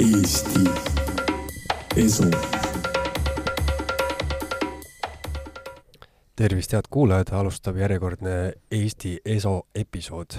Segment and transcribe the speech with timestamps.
[0.00, 0.60] Eesti
[1.96, 2.24] Esu.
[6.36, 10.36] tervist, head kuulajad, alustab järjekordne Eesti Eso episood.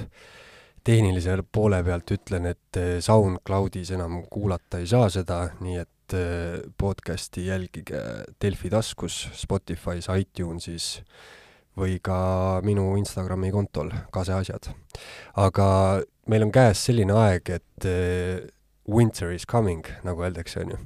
[0.84, 6.60] tehnilise poole pealt ütlen, et eh, SoundCloudis enam kuulata ei saa seda, nii et eh,
[6.78, 8.02] podcasti jälgige
[8.42, 11.02] Delfi taskus, Spotify's, iTunesis
[11.78, 14.70] või ka minu Instagrami kontol, Kase asjad.
[15.36, 15.68] aga
[16.30, 18.46] meil on käes selline aeg, et eh,
[18.88, 20.78] winter is coming, nagu öeldakse, on ju.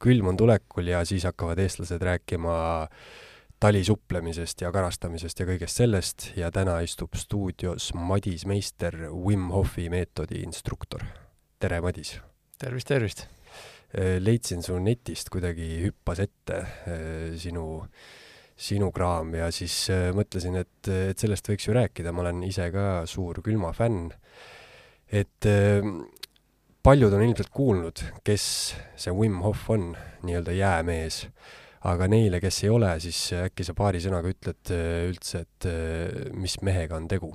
[0.00, 2.54] külm on tulekul ja siis hakkavad eestlased rääkima
[3.60, 10.40] talisupplemisest ja karastamisest ja kõigest sellest ja täna istub stuudios Madis Meister, Wim Hofi meetodi
[10.46, 11.04] instruktor.
[11.58, 12.16] tere, Madis!
[12.58, 13.26] tervist, tervist!
[13.90, 17.82] Äh, leidsin su netist, kuidagi hüppas ette äh, sinu,
[18.56, 22.70] sinu kraam ja siis äh, mõtlesin, et, et sellest võiks ju rääkida, ma olen ise
[22.72, 24.14] ka suur külmafänn.
[25.10, 25.46] et
[26.82, 28.44] paljud on ilmselt kuulnud, kes
[28.98, 29.92] see Wim Hof on,
[30.24, 31.22] nii-öelda jäämees,
[31.88, 36.30] aga neile, kes ei ole, siis äkki sa paari sõnaga ütled äh, üldse, et äh,
[36.36, 37.32] mis mehega on tegu?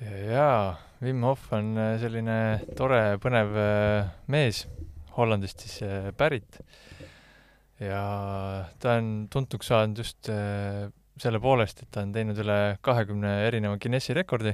[0.00, 2.38] jaa, Wim Hof on äh, selline
[2.76, 3.56] tore, põnev
[4.32, 4.66] mees,
[5.16, 5.78] Hollandist siis
[6.16, 6.58] pärit.
[7.80, 8.02] ja
[8.80, 14.16] ta on tuntuks saanud just selle poolest, et ta on teinud üle kahekümne erineva Guinessi
[14.16, 14.52] rekordi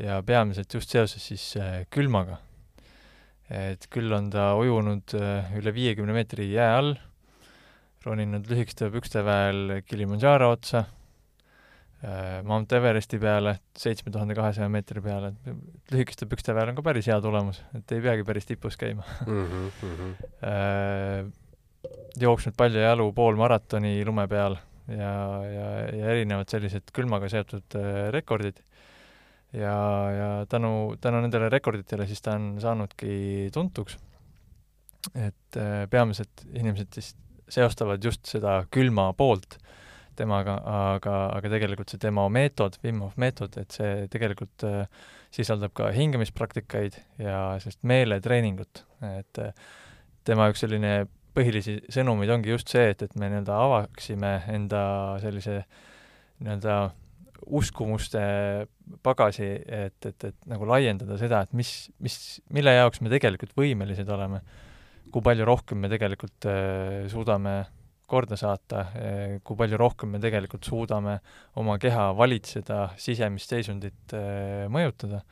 [0.00, 2.38] ja peamiselt just seoses siis äh, külmaga.
[3.52, 6.94] et küll on ta ujunud äh, üle viiekümne meetri jää all,
[8.06, 10.86] roninud lühikeste pükste väel Kilimandžaro otsa,
[12.00, 16.86] äh, Mount Everesti peale, seitsme tuhande kahesaja meetri peale, et lühikeste pükste väel on ka
[16.86, 19.68] päris hea tulemus, et ei peagi päris tipus käima mm.
[19.84, 21.32] -hmm.
[22.24, 24.56] jooksnud palju jalu poolmaratoni lume peal
[24.88, 25.12] ja,
[25.44, 27.76] ja, ja erinevad sellised külmaga seotud
[28.14, 28.62] rekordid
[29.52, 29.76] ja,
[30.16, 33.98] ja tänu, tänu nendele rekorditele siis ta on saanudki tuntuks.
[35.14, 37.14] et äh, peamiselt inimesed siis
[37.48, 39.58] seostavad just seda külma poolt
[40.16, 40.58] temaga,
[40.94, 44.84] aga, aga tegelikult see tema meetod, Wim Hof meetod, et see tegelikult äh,
[45.32, 49.54] sisaldab ka hingamispraktikaid ja sellist meeletreeningut, et äh,
[50.28, 54.82] tema üks selline põhilisi sõnumeid ongi just see, et, et me nii-öelda avaksime enda
[55.22, 55.62] sellise
[56.42, 56.76] nii-öelda
[57.46, 58.22] uskumuste
[59.02, 61.70] pagasi, et, et, et nagu laiendada seda, et mis,
[62.02, 62.16] mis,
[62.54, 64.42] mille jaoks me tegelikult võimelised oleme,
[65.12, 67.56] kui palju rohkem me tegelikult äh, suudame
[68.12, 71.18] korda saata äh,, kui palju rohkem me tegelikult suudame
[71.60, 75.22] oma keha valitseda, sisemist seisundit äh, mõjutada,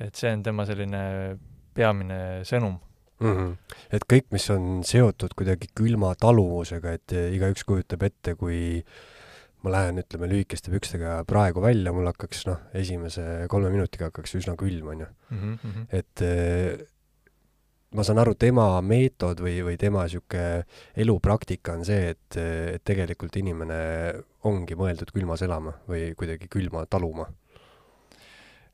[0.00, 1.02] et see on tema selline
[1.76, 2.78] peamine sõnum
[3.20, 3.34] mm.
[3.34, 3.52] -hmm.
[3.96, 9.15] et kõik, mis on seotud kuidagi külma taluvusega, et igaüks kujutab ette, kui äh,
[9.66, 14.54] ma lähen, ütleme, lühikeste pükstega praegu välja, mul hakkaks noh, esimese kolme minutiga hakkaks üsna
[14.58, 15.08] külm, on ju.
[15.34, 15.88] Mhm, mhm.
[15.96, 16.84] et eh,
[17.96, 20.62] ma saan aru, tema meetod või, või tema niisugune
[21.02, 23.80] elupraktika on see, et, et tegelikult inimene
[24.46, 27.26] ongi mõeldud külmas elama või kuidagi külma taluma.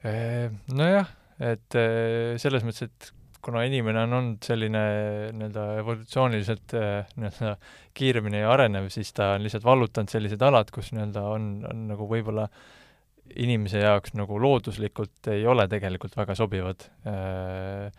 [0.04, 1.08] Eh, nojah,
[1.40, 4.82] et eh, selles mõttes, et kuna inimene on olnud selline
[5.34, 7.56] nii-öelda evolutsiooniliselt äh, nii-öelda
[7.98, 12.46] kiiremini arenev, siis ta on lihtsalt vallutanud sellised alad, kus nii-öelda on, on nagu võib-olla
[13.42, 17.90] inimese jaoks nagu looduslikult ei ole tegelikult väga sobivad äh,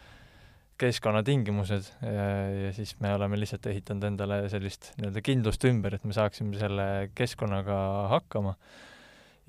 [0.83, 2.29] keskkonnatingimused ja,
[2.67, 6.87] ja siis me oleme lihtsalt ehitanud endale sellist nii-öelda kindlust ümber, et me saaksime selle
[7.17, 7.77] keskkonnaga
[8.15, 8.55] hakkama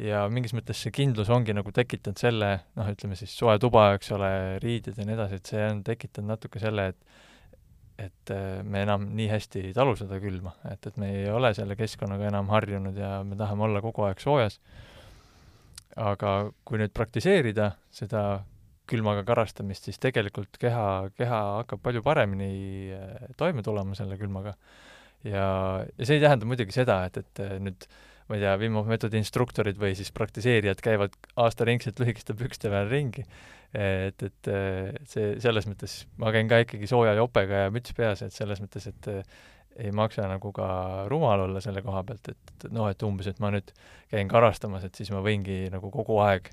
[0.03, 4.11] ja mingis mõttes see kindlus ongi nagu tekitanud selle, noh, ütleme siis soe tuba, eks
[4.17, 4.31] ole,
[4.63, 7.23] riided ja nii edasi, et see on tekitanud natuke selle, et
[7.95, 11.53] et äh, me enam nii hästi ei talu seda külma, et, et me ei ole
[11.55, 14.59] selle keskkonnaga enam harjunud ja me tahame olla kogu aeg soojas.
[15.95, 18.43] aga kui nüüd praktiseerida seda
[18.91, 22.51] külmaga karastamist, siis tegelikult keha, keha hakkab palju paremini
[22.99, 24.57] äh, toime tulema selle külmaga.
[25.23, 25.47] ja,
[25.87, 28.79] ja see ei tähenda muidugi seda, et, et äh, nüüd äh, ma ei tea, Wim
[28.79, 33.27] Hof meetodi instruktorid või siis praktiseerijad käivad aastaringselt lühikeste pükste peal ringi.
[33.75, 34.51] et, et
[35.11, 38.87] see, selles mõttes ma käin ka ikkagi sooja jopega ja müts peas, et selles mõttes,
[38.87, 39.09] et
[39.77, 40.67] ei maksa nagu ka
[41.11, 43.73] rumal olla selle koha pealt, et noh, et umbes, et ma nüüd
[44.13, 46.53] käin karastamas, et siis ma võingi nagu kogu aeg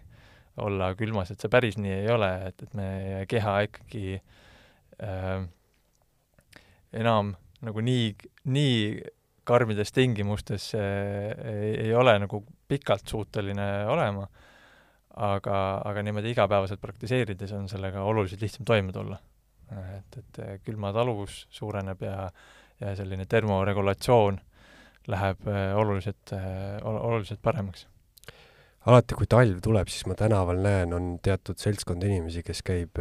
[0.61, 5.45] olla külmas, et see päris nii ei ole, et, et meie keha ikkagi äh,
[6.97, 8.11] enam nagu nii,
[8.51, 8.77] nii
[9.47, 14.27] karmides tingimustes ei, ei ole nagu pikalt suuteline olema,
[15.17, 19.19] aga, aga niimoodi igapäevaselt praktiseerides on sellega oluliselt lihtsam toime tulla.
[19.71, 22.29] et, et külmataluvus suureneb ja,
[22.79, 24.39] ja selline termoregulatsioon
[25.07, 26.33] läheb äh, oluliselt,
[26.83, 27.87] oluliselt paremaks.
[28.85, 32.99] alati, kui talv tuleb, siis ma tänaval näen, on teatud seltskond inimesi, kes käib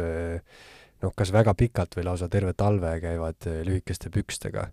[1.01, 4.67] noh, kas väga pikalt või lausa terve talve käivad lühikeste pükstega.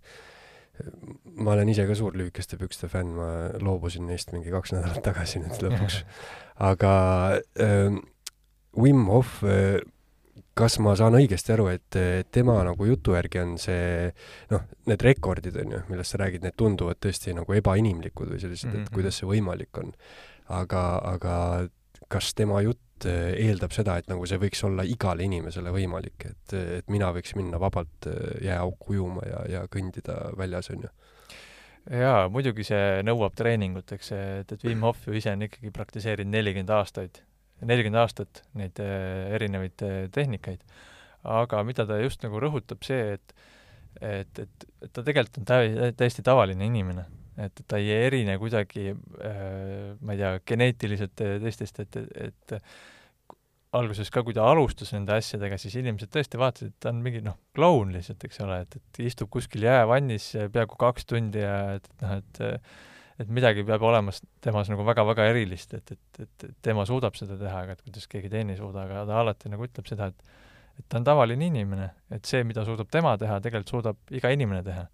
[1.39, 3.29] Ma olen ise ka suur lühikeste pükste fänn, ma
[3.63, 6.03] loobusin neist mingi kaks nädalat tagasi nüüd lõpuks.
[6.71, 6.93] aga
[7.61, 8.01] äh,
[8.79, 9.79] Wim Hof äh,
[10.59, 11.99] kas ma saan õigesti aru, et
[12.35, 14.09] tema nagu jutu järgi on see
[14.51, 18.73] noh, need rekordid on ju, millest sa räägid, need tunduvad tõesti nagu ebainimlikud või sellised
[18.73, 18.95] et mhm.
[18.97, 19.95] kuidas see võimalik on.
[20.49, 20.83] aga,
[21.15, 21.35] aga
[22.09, 26.57] kas tema jutt eh, eeldab seda, et nagu see võiks olla igale inimesele võimalik, et,
[26.81, 30.93] et mina võiks minna vabalt eh, jääauku ujuma ja, ja kõndida väljas, on ju?
[31.89, 36.35] jaa, muidugi see nõuab treeningut, eks, et, et Wim Hof ju ise on ikkagi praktiseerinud
[36.35, 37.23] nelikümmend aastaid
[37.67, 39.83] nelikümmend aastat neid äh, erinevaid
[40.15, 40.61] tehnikaid.
[41.29, 43.35] aga mida ta just nagu rõhutab, see, et
[44.01, 47.05] et, et, et ta tegelikult on tä-, täiesti tavaline inimene.
[47.39, 54.09] Et ta ei erine kuidagi äh, ma ei tea, geneetiliselt teistest, et, et, et alguses
[54.11, 57.37] ka, kui ta alustas nende asjadega, siis inimesed tõesti vaatasid, et ta on mingi noh,
[57.57, 62.07] kloun lihtsalt, eks ole, et, et istub kuskil jäävannis peaaegu kaks tundi ja et, et
[62.07, 62.45] noh, et
[63.19, 64.13] et midagi peab olema
[64.47, 68.07] temas nagu väga-väga erilist, et, et, et, et tema suudab seda teha, aga et kuidas
[68.07, 70.37] keegi teine ei suuda, aga ta alati nagu ütleb seda, et
[70.79, 74.63] et ta on tavaline inimene, et see, mida suudab tema teha, tegelikult suudab iga inimene
[74.67, 74.85] teha.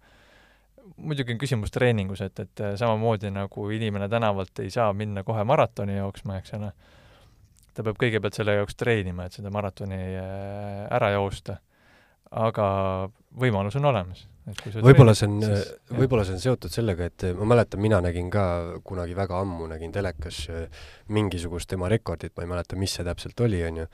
[0.97, 5.97] Muidugi on küsimus treeningus, et, et samamoodi nagu inimene tänavalt ei saa minna kohe maratoni
[5.97, 6.71] jooksma, eks ole,
[7.73, 11.59] ta peab kõigepealt selle jaoks treenima, et seda maratoni äh, ära joosta.
[12.35, 12.65] aga
[13.39, 15.39] võimalus on olemas võib-olla see on,
[15.97, 18.43] võib-olla see on seotud sellega, et ma mäletan, mina nägin ka
[18.85, 20.83] kunagi väga ammu, nägin telekas äh,
[21.15, 23.87] mingisugust tema rekordit, ma ei mäleta, mis see täpselt oli, on ju,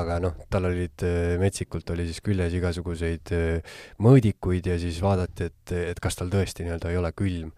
[0.00, 5.52] aga noh, tal olid, äh, metsikult oli siis küljes igasuguseid äh, mõõdikuid ja siis vaadati,
[5.52, 7.54] et, et kas tal tõesti nii-öelda ei ole külm.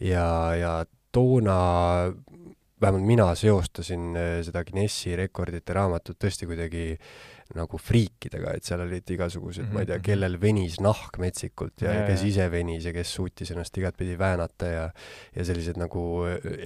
[0.00, 0.24] ja,
[0.56, 0.72] ja
[1.12, 1.58] toona
[2.80, 9.08] vähemalt mina seostasin seda Guinessi rekordite raamatut tõesti kuidagi äh, nagu friikidega, et seal olid
[9.14, 9.74] igasugused mm, -hmm.
[9.74, 10.06] ma ei tea, mhm, mhm.
[10.08, 14.66] kellel venis nahk metsikult ja, ja kes ise venis ja kes suutis ennast igatpidi väänata
[14.66, 14.84] ja
[15.36, 16.02] ja sellised nagu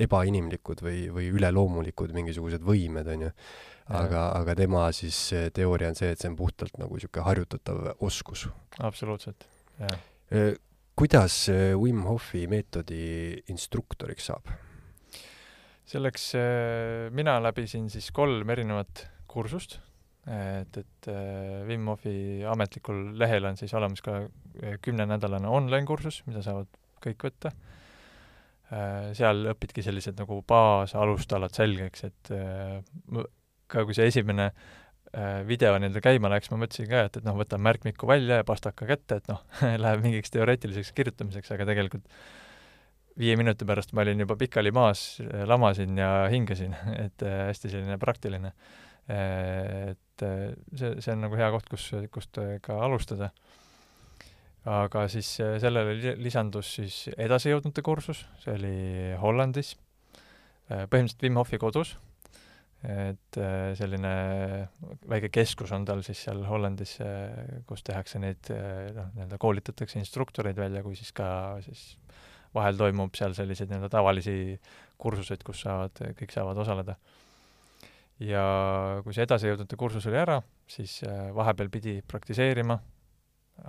[0.07, 3.33] ebainimlikud või, või üleloomulikud mingisugused võimed, on ju.
[3.89, 5.19] aga, aga tema siis
[5.55, 8.49] teooria on see, et see on puhtalt nagu niisugune harjutatav oskus.
[8.79, 9.47] absoluutselt,
[9.79, 9.99] jah.
[10.97, 11.49] kuidas
[11.79, 14.55] Wim Hofi meetodi instruktoriks saab?
[15.87, 16.33] selleks
[17.15, 19.79] mina läbisin siis kolm erinevat kursust
[20.27, 26.43] et, et äh, Wim Hofi ametlikul lehel on siis olemas ka äh, kümnenädalane online-kursus, mida
[26.43, 26.71] saavad
[27.05, 27.53] kõik võtta.
[28.75, 32.33] Äh, seal õpidki sellised nagu baasalustalad selgeks, et
[33.67, 34.51] ka kui see esimene
[35.47, 38.89] video nii-öelda käima läks, ma mõtlesin ka, et, et noh, võtan märkmiku välja ja pastaka
[38.89, 39.45] kätte, et noh
[39.85, 42.11] läheb mingiks teoreetiliseks kirjutamiseks, aga tegelikult
[43.17, 45.07] viie minuti pärast ma olin juba pikali maas,
[45.49, 46.75] lamasin ja hingasin,
[47.07, 48.53] et hästi selline praktiline
[49.09, 53.31] et äh, see, see on nagu hea koht, kus, kust äh, ka alustada.
[54.67, 58.75] aga siis äh, sellele lisandus siis edasijõudnute kursus, see oli
[59.21, 59.77] Hollandis,
[60.67, 61.93] põhimõtteliselt Wim Hofi kodus,
[62.83, 63.39] et
[63.79, 64.11] selline
[65.07, 66.97] väike keskus on tal siis seal Hollandis,
[67.67, 71.29] kus tehakse neid, noh, nii-öelda koolitatakse instruktoreid välja, kui siis ka
[71.63, 71.85] siis
[72.55, 74.37] vahel toimub seal selliseid nii-öelda tavalisi
[74.99, 76.99] kursuseid, kus saavad, kõik saavad osaleda
[78.23, 78.43] ja
[79.05, 80.41] kui see edasijõudnute kursus oli ära,
[80.71, 82.79] siis äh, vahepeal pidi praktiseerima,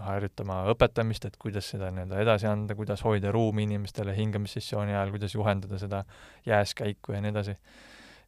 [0.08, 5.36] harjutama õpetamist, et kuidas seda nii-öelda edasi anda, kuidas hoida ruumi inimestele hingamissessiooni ajal, kuidas
[5.36, 6.04] juhendada seda
[6.48, 7.56] jääskäiku ja nii edasi.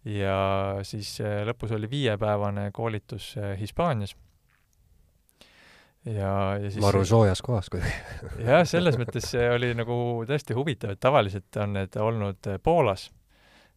[0.08, 0.40] ja
[0.88, 4.16] siis äh, lõpus oli viiepäevane koolitus äh, Hispaanias.
[6.06, 7.96] ja, ja siis maru soojas kohas kuidagi
[8.50, 9.96] jah, selles mõttes see oli nagu
[10.28, 13.10] tõesti huvitav, et tavaliselt on need olnud Poolas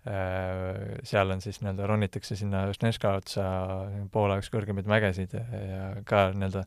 [0.02, 3.44] seal on siis nii-öelda ronitakse sinna Žnežka otsa
[4.10, 6.64] Poola üks kõrgemaid mägesid ja, ja ka nii-öelda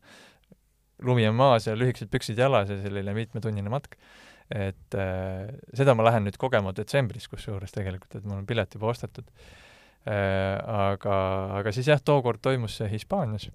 [1.04, 3.98] lumi on maas ja lühikesed püksid jalas ja selline mitmetunnine matk.
[4.54, 8.92] et äh, seda ma lähen nüüd kogema detsembris kusjuures tegelikult, et mul on pilet juba
[8.94, 9.27] ostetud
[10.06, 10.56] äh,.
[10.62, 11.20] aga,
[11.60, 13.50] aga siis jah, tookord toimus see Hispaanias.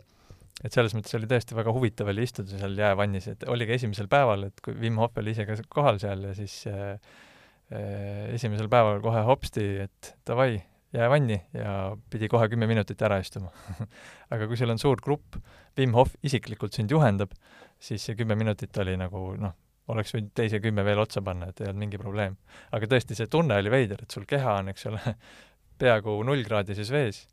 [0.60, 4.50] et selles mõttes oli tõesti väga huvitav oli istuda seal jäävannis, et oligi esimesel päeval,
[4.50, 7.29] et kui Wim Hof oli ise ka kohal seal ja siis äh, Äh,
[7.70, 10.58] esimesel päeval kohe hopsti, et davai,
[10.94, 13.52] jää vanni ja pidi kohe kümme minutit ära istuma
[14.34, 15.38] aga kui sul on suur grupp,
[15.78, 17.34] Wim Hof isiklikult sind juhendab,
[17.78, 19.54] siis see kümme minutit oli nagu noh,
[19.90, 22.36] oleks võinud teise kümme veel otsa panna, et ei olnud mingi probleem.
[22.74, 25.14] aga tõesti, see tunne oli veider, et sul keha on, eks ole,
[25.80, 27.24] peaaegu nullkraadises vees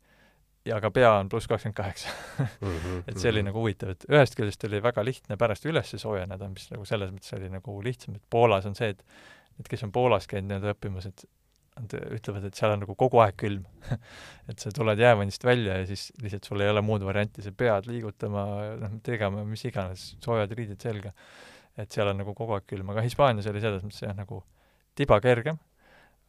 [0.68, 2.12] ja ka pea on pluss kakskümmend kaheksa.
[2.58, 3.50] Mhm, et see oli mhm.
[3.50, 7.34] nagu huvitav, et ühest küljest oli väga lihtne pärast üles soojeneda, mis nagu selles mõttes
[7.36, 9.02] oli nagu lihtsam, et Poolas on see, et
[9.58, 11.26] et kes on Poolas käinud nii-öelda õppimas, et
[11.78, 13.92] nad ütlevad, et seal on nagu kogu aeg külm
[14.50, 17.88] et sa tuled jäävannist välja ja siis lihtsalt sul ei ole muud varianti, sa pead
[17.90, 18.44] liigutama,
[18.82, 21.14] noh, tegema mis iganes, soojad riided selga.
[21.78, 24.40] et seal on nagu kogu aeg külm, aga Hispaanias oli selles mõttes jah, nagu
[24.98, 25.60] tiba kergem,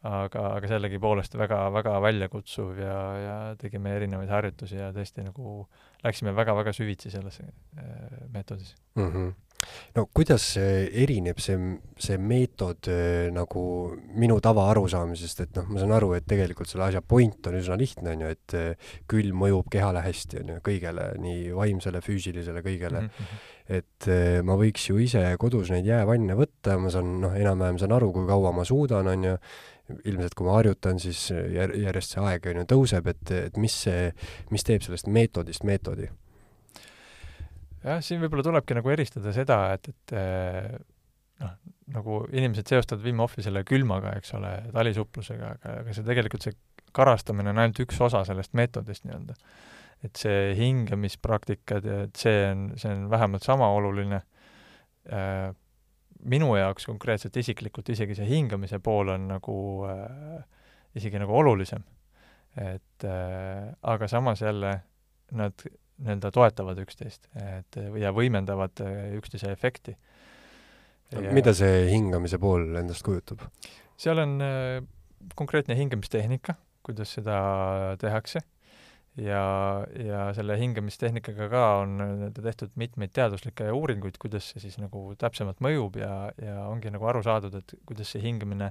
[0.06, 5.64] aga, aga sellegipoolest väga, väga väljakutsuv ja, ja tegime erinevaid harjutusi ja tõesti nagu
[6.04, 9.08] läksime väga-väga süvitsi sellesse äh, meetodis mm.
[9.08, 9.38] -hmm
[9.96, 11.56] no kuidas erineb see,
[12.00, 13.62] see meetod äh, nagu
[14.20, 18.14] minu tavaarusaamisest, et noh, ma saan aru, et tegelikult selle asja point on üsna lihtne,
[18.14, 23.02] on ju, et äh, külm mõjub kehale hästi, on ju, kõigele, nii vaimsele, füüsilisele, kõigele
[23.02, 23.10] mm.
[23.16, 23.42] -hmm.
[23.80, 24.08] et
[24.46, 28.26] ma võiks ju ise kodus neid jäävanne võtta, ma saan, noh, enam-vähem saan aru, kui
[28.30, 29.36] kaua ma suudan, on ju,
[30.06, 33.74] ilmselt kui ma harjutan, siis jär-, järjest see aeg on ju tõuseb, et, et mis
[33.86, 34.10] see,
[34.54, 36.10] mis teeb sellest meetodist meetodi?
[37.84, 40.74] Jah, siin võib-olla tulebki nagu eristada seda, et, et eh,
[41.40, 41.54] noh,
[41.94, 46.58] nagu inimesed seostavad Wim Hofi selle külmaga, eks ole, talisupplusega, aga, aga see tegelikult, see
[46.96, 49.36] karastamine on ainult üks osa sellest meetodist nii-öelda.
[50.00, 54.22] et see hingamispraktikad ja et see on, see on vähemalt sama oluline
[55.12, 55.50] äh,
[56.24, 59.56] minu jaoks konkreetselt isiklikult isegi see hingamise pool on nagu
[59.88, 60.40] äh,
[60.96, 61.84] isegi nagu olulisem.
[62.56, 64.80] et äh, aga samas jälle
[65.32, 65.68] nad
[66.00, 69.96] nii-öelda toetavad üksteist, et ja võimendavad äh, üksteise efekti.
[71.32, 73.42] mida see hingamise pool endast kujutab?
[74.00, 74.80] seal on äh,
[75.36, 77.36] konkreetne hingamistehnika, kuidas seda
[78.00, 78.40] tehakse
[79.18, 79.42] ja,
[79.98, 81.98] ja selle hingamistehnikaga ka on
[82.36, 87.22] tehtud mitmeid teaduslikke uuringuid, kuidas see siis nagu täpsemalt mõjub ja, ja ongi nagu aru
[87.26, 88.70] saadud, et kuidas see hingamine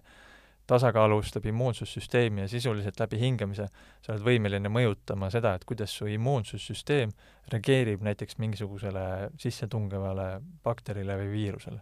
[0.69, 3.65] tasakaalustab immuunsussüsteemi ja sisuliselt läbi hingamise
[4.05, 7.11] sa oled võimeline mõjutama seda, et kuidas su immuunsussüsteem
[7.53, 10.29] reageerib näiteks mingisugusele sissetungevale
[10.63, 11.81] bakterile või viirusele.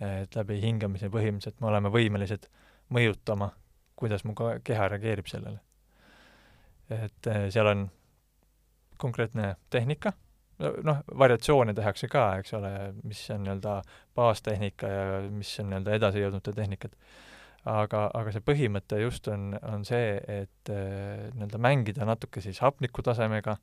[0.00, 2.48] et läbi hingamise põhimõtteliselt me oleme võimelised
[2.90, 3.52] mõjutama,
[3.96, 5.60] kuidas mu keha reageerib sellele
[6.90, 7.84] et eh, seal on
[9.00, 10.12] konkreetne tehnika,
[10.86, 13.78] noh, variatsioone tehakse ka, eks ole, mis on nii-öelda
[14.16, 16.94] baastehnika ja mis on nii-öelda edasijõudnute tehnikad.
[17.64, 23.04] Aga, aga see põhimõte just on, on see, et eh, nii-öelda mängida natuke siis hapniku
[23.06, 23.56] tasemega,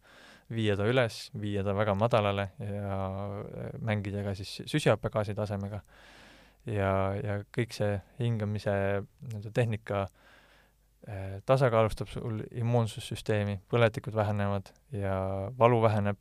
[0.51, 2.98] viia ta üles, viia ta väga madalale ja
[3.41, 5.81] eh, mängida ka siis süsihappegaasi tasemega.
[6.65, 10.17] ja, ja kõik see hingamise nii-öelda tehnika äh,
[11.10, 15.15] Äh, tasakaalustab sul immuunsussüsteemi, põletikud vähenevad ja
[15.58, 16.20] valu väheneb,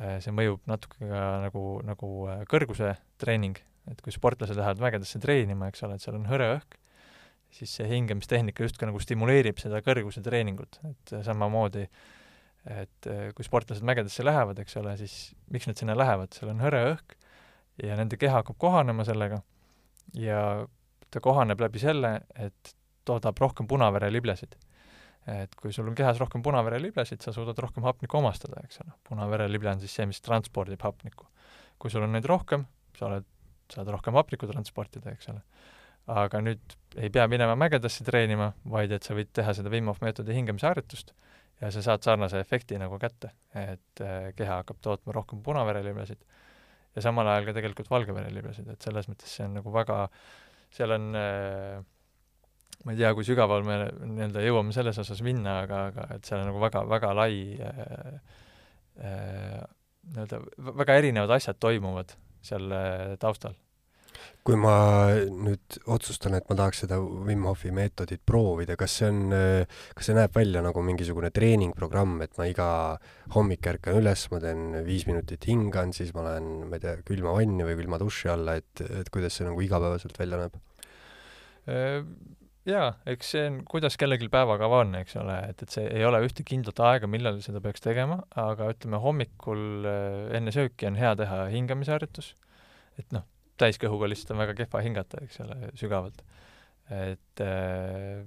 [0.00, 3.58] äh, see mõjub natuke ka nagu, nagu äh, kõrguse treening,
[3.92, 6.77] et kui sportlased lähevad mägedesse treenima, eks ole, et seal on hõre õhk,
[7.54, 11.86] siis see hingamistehnika justkui nagu stimuleerib seda kõrguse treeningut, et samamoodi
[12.68, 15.14] et kui sportlased mägedesse lähevad, eks ole, siis
[15.54, 17.14] miks nad sinna lähevad, seal on hõre õhk
[17.84, 19.40] ja nende keha hakkab kohanema sellega
[20.18, 20.66] ja
[21.10, 22.74] ta kohaneb läbi selle, et
[23.08, 24.56] toodab rohkem punavereliblesid.
[25.28, 28.92] et kui sul on kehas rohkem punavereliblesid, sa suudad rohkem hapnikku omastada, eks ole.
[29.08, 31.26] punaverelible on siis see, mis transpordib hapnikku.
[31.78, 32.66] kui sul on neid rohkem,
[32.98, 33.26] sa oled,
[33.72, 35.42] saad rohkem hapnikku transportida, eks ole.
[36.08, 40.00] Aga nüüd ei pea minema mägedasse treenima, vaid et sa võid teha seda Wim Hof
[40.04, 41.12] meetodi hingamisharjutust
[41.60, 46.20] ja sa saad sarnase efekti nagu kätte, et äh, keha hakkab tootma rohkem punavereliblesid
[46.96, 50.04] ja samal ajal ka tegelikult valgevereliblesid, et selles mõttes see on nagu väga,
[50.74, 51.78] seal on äh,
[52.86, 56.44] ma ei tea, kui sügaval me nii-öelda jõuame selles osas minna, aga, aga et seal
[56.44, 57.32] on nagu väga, väga lai
[57.68, 58.20] äh,
[60.08, 60.42] nii-öelda
[60.82, 62.14] väga erinevad asjad toimuvad
[62.48, 62.70] seal
[63.22, 63.58] taustal.
[64.46, 64.74] Kui ma
[65.28, 69.34] nüüd otsustan, et ma tahaks seda Wim Hofi meetodit proovida, kas see on,
[69.96, 72.68] kas see näeb välja nagu mingisugune treeningprogramm, et ma iga
[73.34, 77.36] hommik ärkan üles, ma teen viis minutit hingan, siis ma lähen, ma ei tea, külma
[77.36, 80.58] vanni või külma duši alla, et, et kuidas see nagu igapäevaselt välja näeb?
[81.68, 82.00] Äh,
[82.68, 86.22] jaa, eks see on, kuidas kellelgi päevakava on, eks ole, et, et see ei ole
[86.24, 91.12] ühte kindlat aega, millal seda peaks tegema, aga ütleme, hommikul äh, enne sööki on hea
[91.20, 92.32] teha hingamisharjutus,
[93.00, 96.22] et noh, täiskõhuga lihtsalt on väga kehva hingata, eks ole, sügavalt.
[96.88, 98.24] et äh,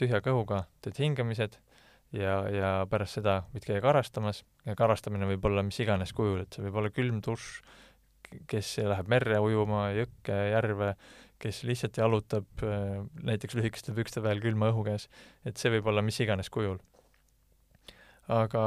[0.00, 1.58] tühja kõhuga teed hingamised
[2.16, 6.56] ja, ja pärast seda võid käia karastamas ja karastamine võib olla mis iganes kujul, et
[6.56, 7.60] see võib olla külm dušš,
[8.50, 10.92] kes läheb merre ujuma, jõkke, järve,
[11.42, 15.08] kes lihtsalt jalutab äh, näiteks lühikeste pükste peal külma õhu käes,
[15.46, 16.78] et see võib olla mis iganes kujul.
[18.30, 18.62] aga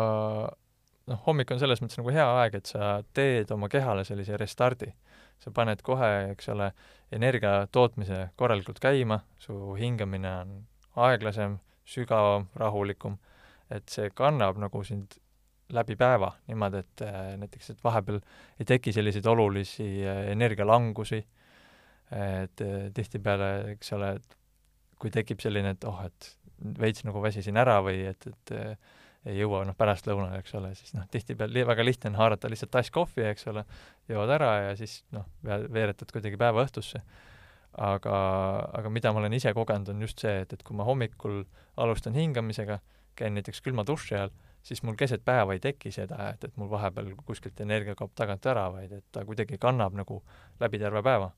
[1.09, 4.91] noh, hommik on selles mõttes nagu hea aeg, et sa teed oma kehale sellise restardi.
[5.43, 6.71] Sa paned kohe, eks ole,
[7.13, 10.55] energia tootmise korralikult käima, su hingamine on
[11.07, 13.17] aeglasem, sügavam, rahulikum,
[13.73, 15.17] et see kannab nagu sind
[15.73, 18.19] läbi päeva niimoodi, et äh, näiteks, et vahepeal
[18.59, 21.43] ei teki selliseid olulisi äh, energialangusi äh,,
[22.43, 24.37] et eh, tihtipeale, eks ole, et
[25.01, 26.29] kui tekib selline, et oh, et
[26.79, 28.75] veits nagu väsisin ära või et, et äh,
[29.25, 32.73] ei jõua noh, pärastlõunal, eks ole, siis noh, tihtipeale li väga lihtne on haarata lihtsalt
[32.73, 33.63] tass kohvi, eks ole,
[34.11, 37.03] jõuad ära ja siis noh, veeretad kuidagi päeva õhtusse.
[37.73, 38.15] aga,
[38.77, 41.39] aga mida ma olen ise kogenud, on just see, et, et kui ma hommikul
[41.81, 42.77] alustan hingamisega,
[43.17, 46.69] käin näiteks külma duši all, siis mul keset päeva ei teki seda, et, et mul
[46.69, 50.19] vahepeal kuskilt energia kaob tagant ära, vaid et ta kuidagi kannab nagu
[50.61, 51.31] läbi terve päeva.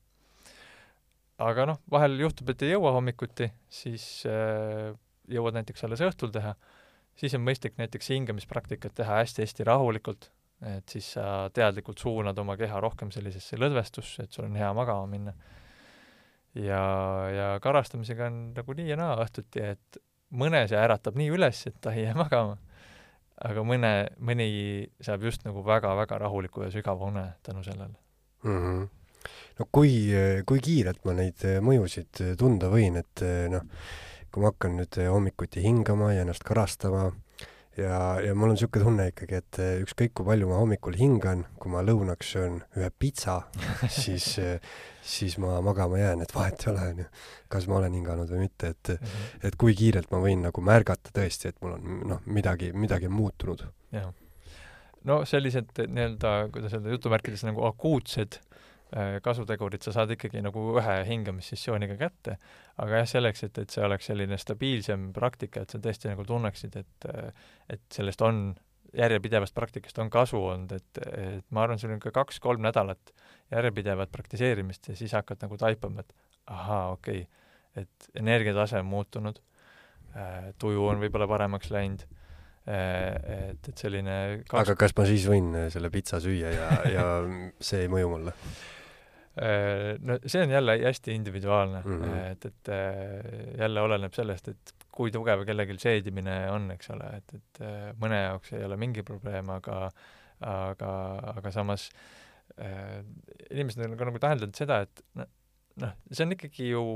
[1.38, 4.92] aga noh, vahel juhtub, et ei jõua hommikuti, siis äh,
[5.28, 6.54] jõuad näiteks alles õhtul teha,
[7.16, 10.30] siis on mõistlik näiteks hingamispraktikat teha hästi-hästi rahulikult,
[10.76, 15.06] et siis sa teadlikult suunad oma keha rohkem sellisesse lõdvestusse, et sul on hea magama
[15.10, 15.34] minna.
[16.54, 16.82] ja,
[17.32, 21.76] ja karastamisega on nagu nii ja naa õhtuti, et mõne see äratab nii üles, et
[21.80, 22.56] ta ei jää magama,
[23.44, 24.48] aga mõne, mõni
[25.04, 27.92] saab just nagu väga-väga rahuliku ja sügava une tänu sellele
[28.44, 28.58] mm.
[28.62, 28.88] -hmm.
[29.58, 29.92] no kui,
[30.46, 33.68] kui kiirelt ma neid mõjusid tunda võin, et noh,
[34.36, 37.06] kui ma hakkan nüüd hommikuti hingama ja ennast karastama
[37.78, 41.72] ja, ja mul on niisugune tunne ikkagi, et ükskõik kui palju ma hommikul hingan, kui
[41.72, 43.38] ma lõunaks söön ühe pitsa,
[44.02, 44.26] siis,
[45.00, 47.06] siis ma magama jään, et vahet ei ole, onju,
[47.56, 49.48] kas ma olen hinganud või mitte, et mm, -hmm.
[49.48, 53.16] et kui kiirelt ma võin nagu märgata tõesti, et mul on noh, midagi, midagi on
[53.16, 53.64] muutunud.
[53.96, 54.12] jah.
[55.04, 58.55] no sellised nii-öelda, kuidas öelda, jutumärkides nagu akuutsed Äh,
[59.22, 62.36] kasutegurit sa saad ikkagi nagu ühe hingamissessiooniga kätte,
[62.78, 66.78] aga jah, selleks, et, et see oleks selline stabiilsem praktika, et sa tõesti nagu tunneksid,
[66.78, 67.08] et
[67.72, 68.54] et sellest on,
[68.96, 73.12] järjepidevast praktikast on kasu olnud, et, et ma arvan, see on niisugune kaks-kolm nädalat
[73.52, 76.14] järjepidevat praktiseerimist ja siis hakkad nagu taipama, et
[76.46, 79.40] ahaa, okei okay,, et energiatase on muutunud,
[80.16, 84.16] äh, tuju on võib-olla paremaks läinud äh, et, et selline
[84.46, 84.62] kaks...
[84.62, 87.06] aga kas ma siis võin selle pitsa süüa ja, ja
[87.60, 88.36] see ei mõju mulle?
[89.36, 92.18] Äh, no see on jälle hästi individuaalne mm, -hmm.
[92.32, 97.34] et, et äh, jälle oleneb sellest, et kui tugev kellelgi seedimine on, eks ole, et,
[97.34, 99.90] et äh, mõne jaoks ei ole mingi probleem, aga
[100.40, 100.92] aga,
[101.36, 101.90] aga samas
[102.60, 103.04] äh,
[103.50, 106.86] inimesed on ka nagu täheldanud seda, et noh, see on ikkagi ju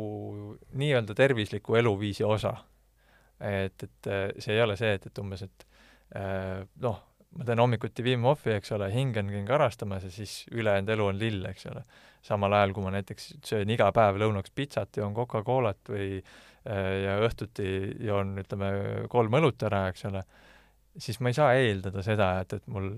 [0.81, 2.57] nii-öelda tervisliku eluviisi osa.
[3.41, 5.67] et, et see ei ole see, et, et umbes, et
[6.17, 7.05] äh, noh,
[7.39, 11.19] ma teen hommikuti Wim Hofi, eks ole, hingan, käin karastamas ja siis ülejäänud elu on
[11.19, 11.85] lill, eks ole.
[12.27, 17.15] samal ajal, kui ma näiteks söön iga päev lõunaks pitsat, joon Coca-Colat või äh, ja
[17.25, 17.69] õhtuti
[18.05, 18.73] joon, ütleme,
[19.09, 20.25] kolm õlut ära, eks ole,
[20.99, 22.93] siis ma ei saa eeldada seda, et, et mul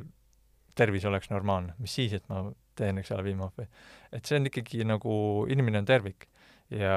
[0.74, 3.68] tervis oleks normaalne, mis siis, et ma teen, eks ole, Wim Hofi.
[4.10, 5.14] et see on ikkagi nagu,
[5.52, 6.26] inimene on tervik
[6.72, 6.96] ja,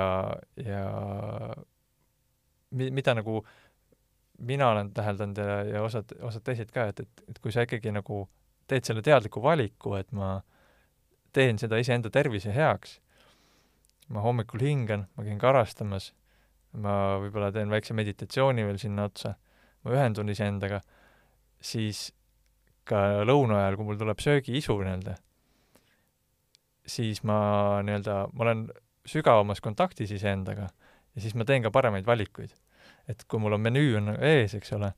[0.55, 0.83] ja
[2.71, 3.64] mi-, mida nagu äh,
[4.39, 7.93] mina olen täheldanud ja, ja osad, osad teised ka, et, et, et kui sa ikkagi
[7.95, 8.25] nagu
[8.67, 10.39] teed selle teadliku valiku, et ma
[11.35, 12.99] teen seda iseenda tervise heaks,
[14.13, 16.11] ma hommikul hingan, ma käin karastamas,
[16.75, 19.35] ma võib-olla teen väikse meditatsiooni veel sinna otsa,
[19.85, 20.81] ma ühendun iseendaga,
[21.61, 22.09] siis
[22.85, 25.15] ka lõuna ajal, kui mul tuleb söögiisu nii-öelda,
[26.85, 27.37] siis ma
[27.85, 28.67] nii-öelda, ma olen
[29.09, 32.53] sügavamas kontaktis iseendaga ja siis ma teen ka paremaid valikuid
[33.11, 34.91] et kui mul on menüü on ees, eks ole,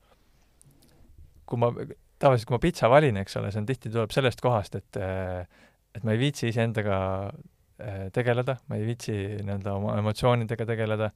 [1.48, 1.72] kui ma,
[2.20, 5.02] tavaliselt kui ma pitsa valin, eks ole, see on tihti, tuleb sellest kohast, et
[5.98, 6.98] et ma ei viitsi iseendaga
[7.82, 11.10] eh, tegeleda, ma ei viitsi nii-öelda oma emotsioonidega tegeleda,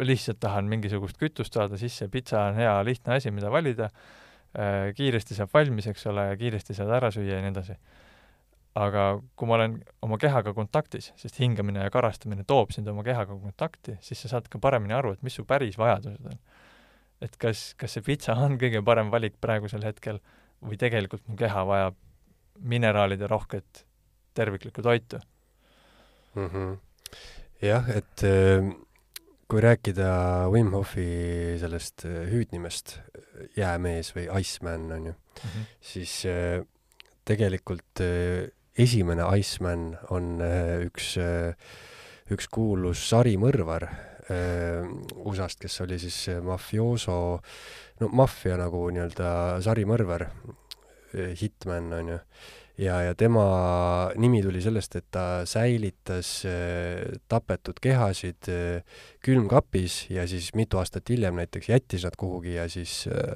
[0.00, 3.90] lihtsalt tahan mingisugust kütust saada sisse, pitsa on hea lihtne asi, mida valida,
[4.56, 7.76] eh, kiiresti saab valmis, eks ole, kiiresti saad ära süüa ja nii edasi
[8.76, 9.04] aga
[9.38, 13.96] kui ma olen oma kehaga kontaktis, sest hingamine ja karastamine toob sind oma kehaga kontakti,
[14.04, 16.40] siis sa saad ka paremini aru, et mis su päris vajadused on.
[17.24, 20.20] et kas, kas see pitsa on kõige parem valik praegusel hetkel
[20.60, 21.96] või tegelikult mu keha vajab
[22.60, 23.86] mineraalide rohket
[24.36, 25.20] terviklikku toitu
[26.34, 26.48] mm.
[26.48, 26.76] -hmm.
[27.62, 28.68] jah, et äh,
[29.48, 32.98] kui rääkida Wim Hofi sellest äh, hüüdnimest,
[33.56, 35.64] jäämees või Iceman, on ju mm, -hmm.
[35.80, 36.60] siis äh,
[37.24, 38.04] tegelikult
[38.76, 41.54] esimene Iceman on äh, üks, äh,
[42.32, 44.84] üks kuulus sarimõrvar äh,
[45.16, 47.18] USA-st, kes oli siis mafiooso,
[48.02, 49.32] no maffia nagu nii-öelda
[49.64, 50.28] sarimõrvar,
[51.16, 52.20] hitman on ju
[52.78, 53.44] ja, ja tema
[54.20, 61.08] nimi tuli sellest, et ta säilitas äh, tapetud kehasid äh, külmkapis ja siis mitu aastat
[61.10, 63.34] hiljem näiteks jättis nad kuhugi ja siis äh,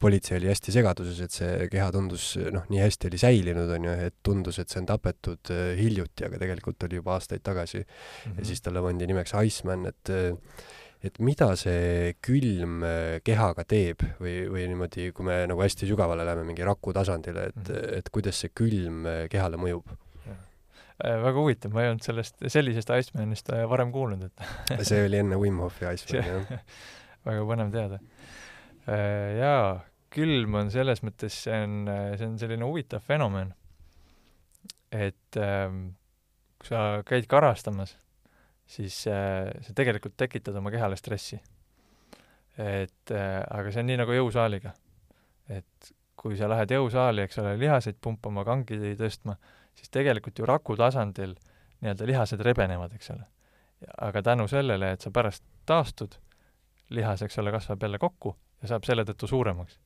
[0.00, 3.94] politsei oli hästi segaduses, et see keha tundus noh, nii hästi oli säilinud, on ju,
[4.08, 7.84] et tundus, et see on tapetud hiljuti, aga tegelikult oli juba aastaid tagasi mm.
[7.84, 8.34] -hmm.
[8.34, 8.50] ja mhm.
[8.52, 10.14] siis talle pandi nimeks Iceman, et
[11.04, 16.26] et mida see külm äh, kehaga teeb või, või niimoodi, kui me nagu hästi sügavale
[16.26, 17.98] läheme mingi raku tasandile, et mm, -hmm.
[18.00, 19.96] et kuidas see külm äh, kehale mõjub?
[20.98, 25.38] väga huvitav, ma ei olnud sellest, sellisest Icemanist äh, varem kuulnud, et see oli enne
[25.38, 26.64] Wim Hofi Iceman, jah.
[27.28, 28.00] väga põnev teada.
[28.90, 29.76] Äh, jaa,
[30.10, 33.54] külm on selles mõttes, see on, see on selline huvitav fenomen,
[34.90, 35.92] et ähm,
[36.58, 37.94] kui sa käid karastamas,
[38.68, 41.40] siis äh, sa tegelikult tekitad oma kehale stressi.
[42.58, 44.74] et äh, aga see on nii nagu jõusaaliga.
[45.48, 49.36] et kui sa lähed jõusaali, eks ole, lihaseid pumpama, kangi tõstma,
[49.78, 51.36] siis tegelikult ju raku tasandil
[51.78, 53.26] nii-öelda lihased rebenevad, eks ole.
[54.02, 56.16] aga tänu sellele, et sa pärast taastud,
[56.90, 59.78] lihas, eks ole, kasvab jälle kokku ja saab selle tõttu suuremaks.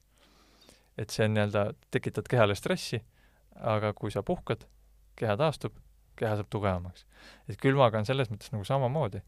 [0.98, 3.02] et see on nii-öelda, tekitad kehale stressi,
[3.56, 4.64] aga kui sa puhkad,
[5.16, 5.76] keha taastub,
[6.18, 7.07] keha saab tugevamaks.
[7.48, 9.22] et külmaga on selles mõttes nagu samamoodi,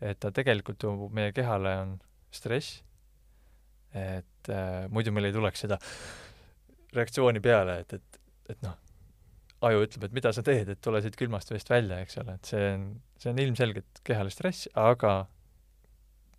[0.00, 1.96] et ta tegelikult ju meie kehale on
[2.30, 2.82] stress,
[3.96, 5.80] et äh, muidu meil ei tuleks seda
[6.94, 8.20] reaktsiooni peale, et, et,
[8.54, 8.78] et noh,
[9.66, 12.50] aju ütleb, et mida sa teed, et tule siit külmast veest välja, eks ole, et
[12.52, 12.88] see on,
[13.20, 15.14] see on ilmselgelt kehale stress, aga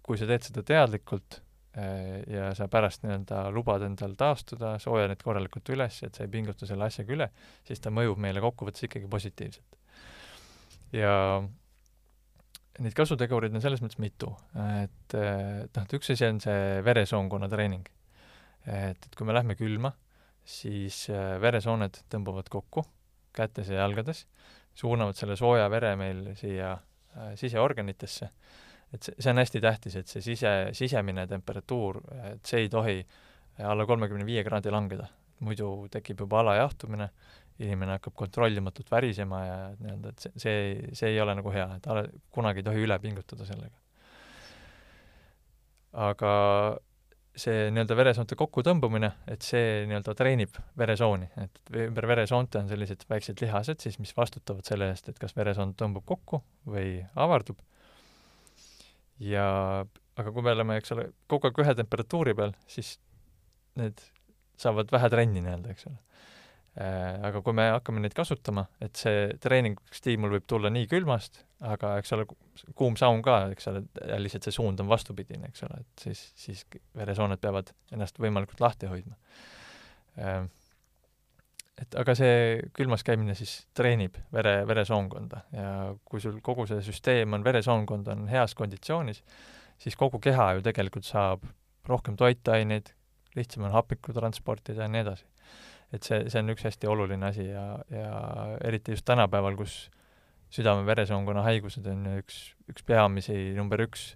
[0.05, 1.37] kui sa teed seda teadlikult
[1.77, 6.67] eh, ja sa pärast nii-öelda lubad endal taastuda, soojened korralikult üles, et sa ei pinguta
[6.69, 7.29] selle asjaga üle,
[7.67, 9.80] siis ta mõjub meile kokkuvõttes ikkagi positiivselt.
[10.95, 11.15] Ja
[12.81, 17.87] neid kasutegureid on selles mõttes mitu, et noh, et üks asi on see veresoonkonna treening.
[18.65, 19.93] et, et kui me lähme külma,
[20.47, 22.83] siis äh, veresooned tõmbuvad kokku
[23.35, 24.25] kätes ja jalgades,
[24.75, 28.29] suunavad selle sooja vere meil siia äh, siseorganitesse.
[28.91, 32.01] et see, see on hästi tähtis, et see sise, sisemine temperatuur,
[32.33, 32.97] et see ei tohi
[33.63, 35.07] alla kolmekümne viie kraadi langeda.
[35.41, 37.07] muidu tekib juba alajahtumine,
[37.61, 40.61] inimene hakkab kontrollimatult värisema ja nii-öelda, et see, see,
[40.97, 43.77] see ei ole nagu hea, et ala, kunagi ei tohi üle pingutada sellega.
[46.07, 46.31] aga
[47.41, 53.43] see nii-öelda veresoonte kokkutõmbumine, et see nii-öelda treenib veresooni, et ümber veresoonte on sellised väiksed
[53.43, 57.59] lihased siis, mis vastutavad selle eest, et kas veresoon tõmbub kokku või avardub.
[59.21, 59.45] ja
[60.19, 62.97] aga kui me oleme, eks ole, kogu aeg ühe temperatuuri peal, siis
[63.79, 64.01] need
[64.59, 65.99] saavad vähe trenni nii-öelda, eks ole
[66.79, 72.13] aga kui me hakkame neid kasutama, et see treeningstiimul võib tulla nii külmast, aga eks
[72.15, 72.25] ole,
[72.79, 73.83] kuum saun ka, eks ole,
[74.23, 76.63] lihtsalt see suund on vastupidine, eks ole, et siis, siis
[76.95, 79.19] veresooned peavad ennast võimalikult lahti hoidma.
[80.21, 80.45] Äh,
[81.81, 85.71] et aga see külmas käimine siis treenib vere, veresoonkonda ja
[86.05, 89.23] kui sul kogu see süsteem on, veresoonkond on heas konditsioonis,
[89.81, 91.43] siis kogu keha ju tegelikult saab
[91.89, 92.93] rohkem toitaineid,
[93.35, 95.27] lihtsam on hapnikku transportida ja nii edasi
[95.91, 98.13] et see, see on üks hästi oluline asi ja, ja
[98.63, 99.83] eriti just tänapäeval, kus
[100.51, 104.11] südame-veresoonkonna haigused on üks, üks peamisi, number üks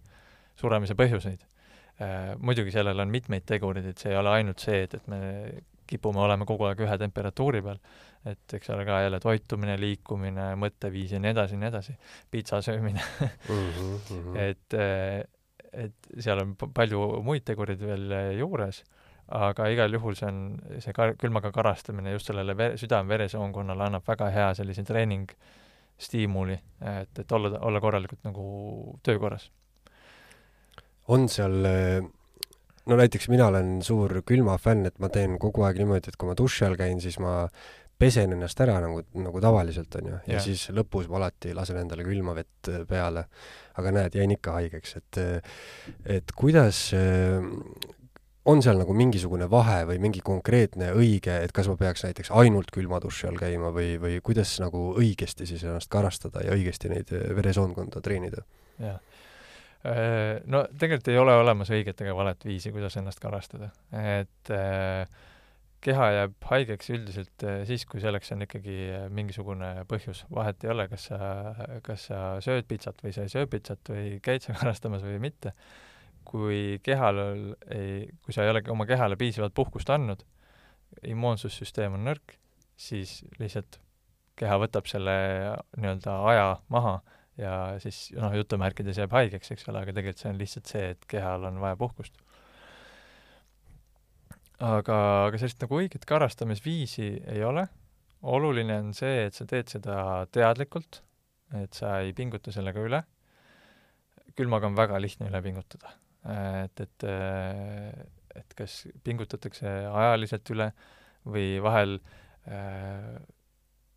[0.59, 1.45] suremise põhjuseid.
[2.03, 5.21] Äh, muidugi sellel on mitmeid tegureid, et see ei ole ainult see, et, et me
[5.87, 7.79] kipume olema kogu aeg ühe temperatuuri peal,
[8.27, 11.95] et eks ole ka jälle toitumine, liikumine, mõtteviis ja nii edasi ja nii edasi,
[12.33, 13.03] pitsa söömine
[13.51, 13.69] mm.
[14.09, 14.39] -hmm.
[14.41, 14.77] et,
[15.85, 18.81] et seal on palju muid tegureid veel juures
[19.27, 20.41] aga igal juhul see on,
[20.79, 26.59] see kar-, külmaga karastamine just sellele vere, südame-veresoonkonnale annab väga hea sellise treeningstiimuli,
[26.93, 28.45] et, et olla, olla korralikult nagu
[29.03, 29.49] töökorras.
[31.07, 31.57] on seal
[32.85, 36.37] no näiteks mina olen suur külmafänn, et ma teen kogu aeg niimoodi, et kui ma
[36.37, 37.47] duši all käin, siis ma
[37.97, 42.03] pesen ennast ära nagu, nagu tavaliselt, on ju, ja siis lõpus ma alati lasen endale
[42.05, 43.25] külma vett peale.
[43.75, 45.21] aga näed, jäin ikka haigeks, et
[46.17, 46.89] et kuidas
[48.45, 52.71] on seal nagu mingisugune vahe või mingi konkreetne õige, et kas ma peaks näiteks ainult
[52.73, 57.13] külma duši all käima või, või kuidas nagu õigesti siis ennast karastada ja õigesti neid
[57.15, 58.45] eh, veresoonkonda treenida?
[58.81, 58.99] jah.
[59.85, 63.71] Äh, no tegelikult ei ole olemas õiget ega valet viisi, kuidas ennast karastada.
[63.93, 65.09] et äh,
[65.85, 68.77] keha jääb haigeks üldiselt äh, siis, kui selleks on ikkagi
[69.13, 70.23] mingisugune põhjus.
[70.33, 71.19] vahet ei ole, kas sa,
[71.85, 75.53] kas sa sööd pitsat või sa ei söö pitsat või käid sa karastamas või mitte
[76.27, 77.21] kui kehal
[77.71, 80.23] ei, kui sa ei ole oma kehale piisavalt puhkust andnud,
[81.05, 82.37] immuunsussüsteem on nõrk,
[82.75, 83.79] siis lihtsalt
[84.39, 85.15] keha võtab selle
[85.77, 86.97] nii-öelda aja maha
[87.39, 91.09] ja siis noh, jutumärkides jääb haigeks, eks ole, aga tegelikult see on lihtsalt see, et
[91.11, 92.19] kehal on vaja puhkust.
[94.59, 97.67] aga, aga sellist nagu õiget karastamisviisi ei ole,
[98.23, 99.97] oluline on see, et sa teed seda
[100.31, 101.01] teadlikult,
[101.59, 103.03] et sa ei pinguta sellega üle,
[104.35, 105.93] külmaga on väga lihtne üle pingutada
[106.25, 107.05] et, et,
[108.35, 110.69] et kas pingutatakse ajaliselt üle
[111.25, 111.97] või vahel
[112.49, 113.15] äh,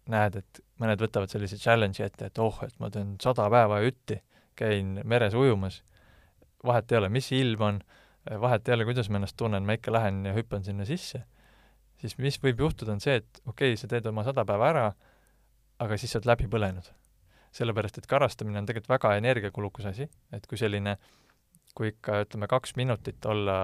[0.09, 4.19] näed, et mõned võtavad sellise challenge'i ette, et oh, et ma teen sada päeva jutti,
[4.59, 5.83] käin meres ujumas,
[6.67, 7.83] vahet ei ole, mis ilm on,
[8.43, 11.23] vahet ei ole, kuidas ma ennast tunnen, ma ikka lähen ja hüppan sinna sisse,
[12.01, 14.87] siis mis võib juhtuda, on see, et okei okay,, sa teed oma sada päeva ära,
[15.83, 16.95] aga siis sa oled läbi põlenud.
[17.59, 20.05] sellepärast, et karastamine on tegelikult väga energiakulukas asi,
[20.37, 20.99] et kui selline,
[21.79, 23.59] kui ikka ütleme, kaks minutit olla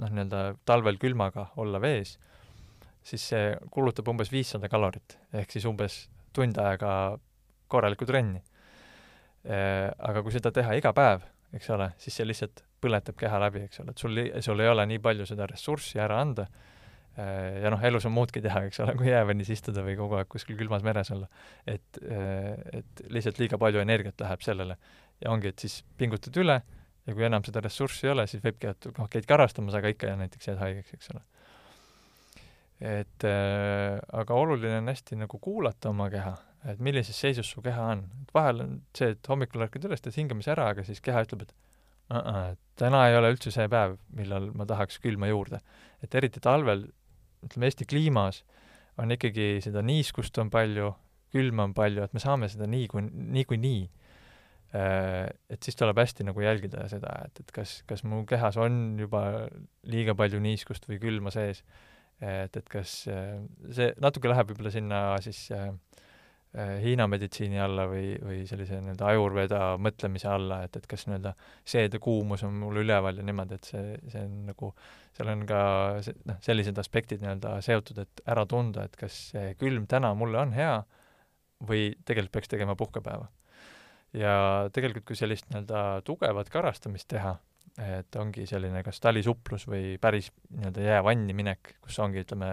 [0.00, 2.14] noh, nii-öelda talvel külmaga olla vees,
[3.06, 6.04] siis see kulutab umbes viissada kalorit, ehk siis umbes
[6.36, 6.92] tund aega
[7.70, 8.42] korralikku trenni.
[9.50, 11.24] Aga kui seda teha iga päev,
[11.56, 14.84] eks ole, siis see lihtsalt põletab keha läbi, eks ole, et sul, sul ei ole
[14.92, 16.46] nii palju seda ressurssi ära anda,
[17.16, 20.58] ja noh, elus on muudki teha, eks ole, kui jäävannis istuda või kogu aeg kuskil
[20.60, 21.26] külmas meres olla.
[21.68, 24.76] et, et lihtsalt liiga palju energiat läheb sellele.
[25.20, 26.60] ja ongi, et siis pingutad üle
[27.10, 30.14] ja kui enam seda ressurssi ei ole, siis võibki, et noh, käid karastamas, aga ikka
[30.20, 31.24] näiteks jääd haigeks, eks ole.
[32.80, 36.36] et äh, aga oluline on hästi nagu kuulata oma keha,
[36.72, 38.06] et millises seisus su keha on.
[38.22, 41.44] et vahel on see, et hommikul ärkad üles, teed hingamise ära, aga siis keha ütleb,
[41.44, 41.52] et
[42.10, 45.60] uh -uh, täna ei ole üldse see päev, millal ma tahaks külma juurde.
[46.02, 46.88] et eriti talvel,
[47.44, 48.44] ütleme Eesti kliimas,
[48.98, 50.94] on ikkagi seda niiskust on palju,
[51.32, 53.99] külma on palju, et me saame seda nii kui, niikuinii nii
[54.70, 59.48] et siis tuleb hästi nagu jälgida seda, et, et kas, kas mu kehas on juba
[59.90, 61.64] liiga palju niiskust või külma sees.
[62.20, 63.40] et, et kas äh,
[63.72, 65.72] see natuke läheb võib-olla sinna siis äh,
[66.50, 72.42] Hiina meditsiini alla või, või sellise nii-öelda ajurveda mõtlemise alla, et, et kas nii-öelda seedekuumus
[72.46, 74.72] on mul üleval ja niimoodi, et see, see on nagu,
[75.14, 75.60] seal on ka
[76.02, 80.42] see, noh, sellised aspektid nii-öelda seotud, et ära tunda, et kas see külm täna mulle
[80.42, 80.74] on hea
[81.70, 83.30] või tegelikult peaks tegema puhkepäeva
[84.16, 84.34] ja
[84.74, 87.36] tegelikult, kui sellist nii-öelda tugevat karastamist teha,
[87.80, 92.50] et ongi selline kas talisuplus või päris nii-öelda jäävanni minek, kus ongi, ütleme,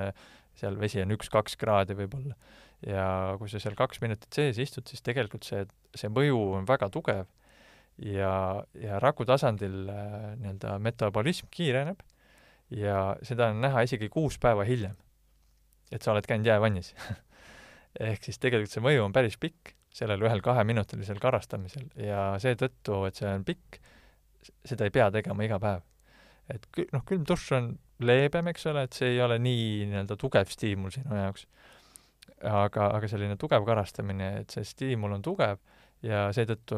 [0.58, 2.38] seal vesi on üks-kaks kraadi võib-olla,
[2.86, 3.08] ja
[3.40, 5.66] kui sa seal kaks minutit sees istud, siis tegelikult see,
[5.98, 7.26] see mõju on väga tugev
[7.98, 12.04] ja, ja raku tasandil äh, nii-öelda metabolism kiireneb
[12.74, 14.96] ja seda on näha isegi kuus päeva hiljem,
[15.92, 16.94] et sa oled käinud jäävannis.
[18.10, 23.20] Ehk siis tegelikult see mõju on päris pikk sellel ühel kaheminutilisel karastamisel ja seetõttu, et
[23.20, 23.80] see on pikk,
[24.68, 25.86] seda ei pea tegema iga päev.
[26.54, 27.72] et kü-, noh, külm dušš on
[28.08, 31.48] leebem, eks ole, et see ei ole nii nii-öelda tugev stiimul sinu jaoks.
[32.46, 35.58] aga, aga selline tugev karastamine, et see stiimul on tugev
[36.06, 36.78] ja seetõttu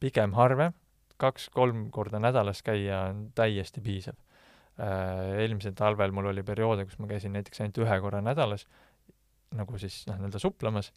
[0.00, 0.72] pigem harvem,
[1.20, 4.16] kaks-kolm korda nädalas käia on täiesti piisav.
[4.80, 8.64] Äh, eelmisel talvel mul oli perioode, kus ma käisin näiteks ainult ühe korra nädalas,
[9.52, 10.88] nagu siis noh, nii-öelda suplemas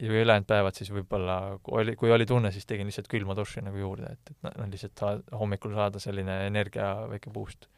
[0.00, 3.64] ja ülejäänud päevad siis võib-olla, kui oli, kui oli tunne, siis tegin lihtsalt külma duši
[3.64, 7.68] nagu juurde, et, et noh, lihtsalt saa-, hommikul saada selline energia väike boost.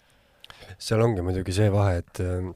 [0.78, 2.52] seal ongi muidugi see vahe, et ähm,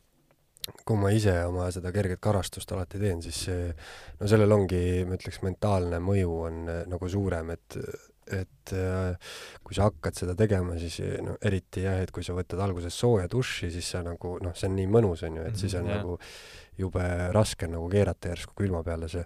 [0.86, 3.70] kui ma ise oma seda kerget karastust alati teen, siis see,
[4.20, 7.80] no sellel ongi, ma ütleks, mentaalne mõju on äh, nagu suurem, et
[8.26, 12.58] et äh, kui sa hakkad seda tegema, siis no eriti jah, et kui sa võtad
[12.58, 15.76] alguses sooja duši, siis sa nagu noh, see on nii mõnus, on ju, et siis
[15.78, 16.18] on mm, -hmm, nagu
[16.78, 19.24] jube raske nagu keerata järsku külma peale see.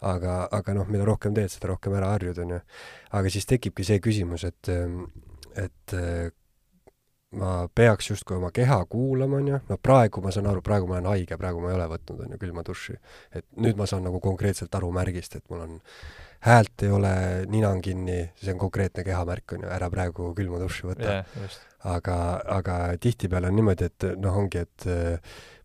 [0.00, 2.60] aga, aga noh, mida rohkem teed, seda rohkem ära harjud, on ju.
[3.18, 4.70] aga siis tekibki see küsimus, et,
[5.60, 5.96] et
[7.36, 10.98] ma peaks justkui oma keha kuulama, on ju, no praegu ma saan aru, praegu ma
[10.98, 12.96] olen haige, praegu ma ei ole võtnud, on ju, külma duši.
[13.30, 15.78] et nüüd ma saan nagu konkreetselt aru märgist, et mul on
[16.46, 17.14] häält ei ole,
[17.52, 21.58] nina on kinni, see on konkreetne kehamärk, on ju, ära praegu külma duši võta yeah,.
[21.90, 22.14] aga,
[22.56, 24.86] aga tihtipeale on niimoodi, et noh, ongi, et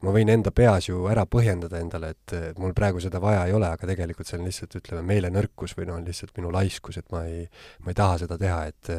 [0.04, 3.70] ma võin enda peas ju ära põhjendada endale, et mul praegu seda vaja ei ole,
[3.72, 7.48] aga tegelikult see on lihtsalt, ütleme, meelenõrkus või noh, lihtsalt minu laiskus, et ma ei,
[7.86, 8.94] ma ei taha seda teha, et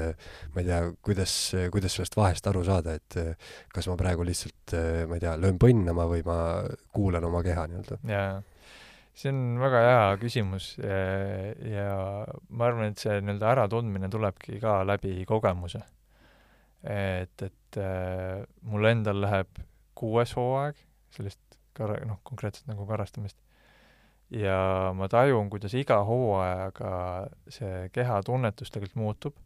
[0.57, 1.37] ma ei tea, kuidas,
[1.77, 3.21] kuidas sellest vahest aru saada, et
[3.73, 4.77] kas ma praegu lihtsalt,
[5.09, 6.41] ma ei tea, löön põnnama või ma
[6.97, 8.01] kuulan oma keha nii-öelda.
[8.09, 8.37] jaa,
[9.17, 10.97] see on väga hea küsimus ja,
[11.65, 11.93] ja
[12.53, 15.81] ma arvan, et see nii-öelda äratundmine tulebki ka läbi kogemuse.
[16.85, 19.63] et, et äh, mul endal läheb
[19.97, 20.79] kuues hooaeg
[21.17, 21.41] sellist
[21.77, 23.39] kar-, noh, konkreetselt nagu karastamist.
[24.31, 26.93] ja ma tajun, kuidas iga hooajaga
[27.49, 29.37] see kehatunnetus tegelikult muutub.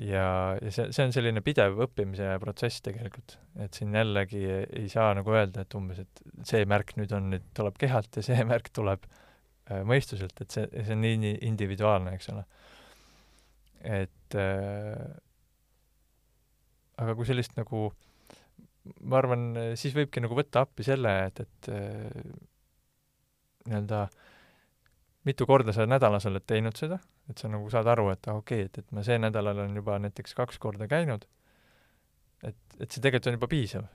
[0.00, 0.26] Ja,
[0.56, 5.12] ja see, see on selline pidev õppimise protsess tegelikult, et siin jällegi ei, ei saa
[5.18, 8.72] nagu öelda, et umbes, et see märk nüüd on, nüüd tuleb kehalt ja see märk
[8.74, 12.46] tuleb äh, mõistuselt, et see, see on nii, individuaalne, eks ole.
[13.82, 15.04] et äh,
[17.02, 18.08] aga kui sellist nagu äh,
[18.82, 19.44] ma arvan,
[19.78, 22.32] siis võibki nagu võtta appi selle, et, et äh,
[23.68, 24.06] nii-öelda
[25.28, 26.98] mitu korda sa nädalas oled teinud seda,
[27.30, 29.74] et sa nagu saad aru, et ah, okei okay,, et, et ma see nädal olen
[29.78, 31.26] juba näiteks kaks korda käinud,
[32.42, 33.88] et, et see tegelikult on juba piisav.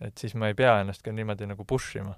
[0.00, 2.16] et siis ma ei pea ennast ka niimoodi nagu push ima,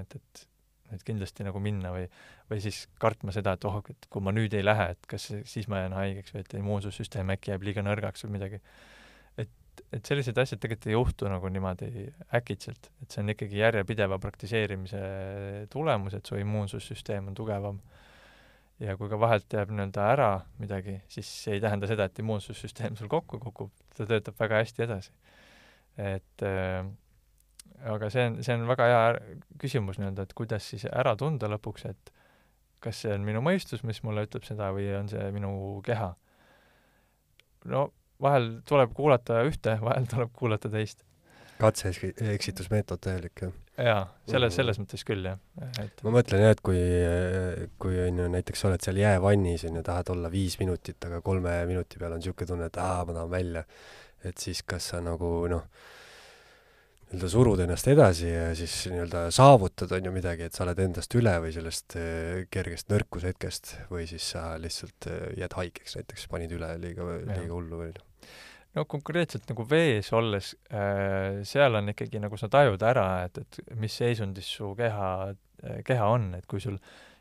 [0.00, 0.48] et, et
[0.92, 2.04] et kindlasti nagu minna või,
[2.50, 5.66] või siis kartma seda, et oh, et kui ma nüüd ei lähe, et kas siis
[5.66, 8.60] ma jään haigeks või et immuunsussüsteem äkki jääb liiga nõrgaks või midagi
[9.74, 14.18] et, et sellised asjad tegelikult ei juhtu nagu niimoodi äkitselt, et see on ikkagi järjepideva
[14.22, 15.02] praktiseerimise
[15.72, 17.80] tulemus, et su immuunsussüsteem on tugevam.
[18.82, 22.98] Ja kui ka vahelt jääb nii-öelda ära midagi, siis see ei tähenda seda, et immuunsussüsteem
[22.98, 25.12] sul kokku kukub, ta töötab väga hästi edasi.
[26.00, 26.82] et äh,
[27.94, 29.02] aga see on, see on väga hea
[29.62, 32.14] küsimus nii-öelda, et kuidas siis ära tunda lõpuks, et
[32.84, 35.54] kas see on minu mõistus, mis mulle ütleb seda, või on see minu
[35.86, 36.14] keha.
[37.70, 37.88] no
[38.20, 41.04] vahel tuleb kuulata ühte, vahel tuleb kuulata teist.
[41.60, 43.63] katse-eksitusmeetod täielik, jah?
[43.80, 45.40] Jaa, selles, selles mõttes küll, jah.
[45.82, 46.78] et ma mõtlen jah, et kui,
[47.82, 51.56] kui on ju näiteks oled seal jäävannis, on ju, tahad olla viis minutit, aga kolme
[51.70, 53.64] minuti peal on niisugune tunne, et aa, ma tahan välja,
[54.24, 55.66] et siis kas sa nagu noh,
[57.14, 61.14] nii-öelda surud ennast edasi ja siis nii-öelda saavutad, on ju midagi, et sa oled endast
[61.18, 66.54] üle või sellest äh, kergest nõrkushetkest või siis sa lihtsalt äh, jääd haigeks näiteks, panid
[66.56, 68.10] üle liiga, liiga hullu või noh.
[68.74, 73.74] No konkreetselt nagu vees olles äh,, seal on ikkagi nagu sa tajud ära, et, et
[73.80, 76.78] mis seisundis su keha äh,, keha on, et kui sul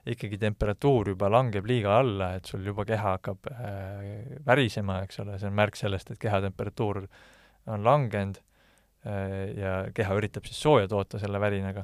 [0.09, 5.37] ikkagi temperatuur juba langeb liiga alla, et sul juba keha hakkab äh, värisema, eks ole,
[5.39, 7.05] see on märk sellest, et keha temperatuur
[7.71, 8.41] on langenud
[9.03, 11.83] Äh, ja keha üritab siis sooja toota selle värinaga.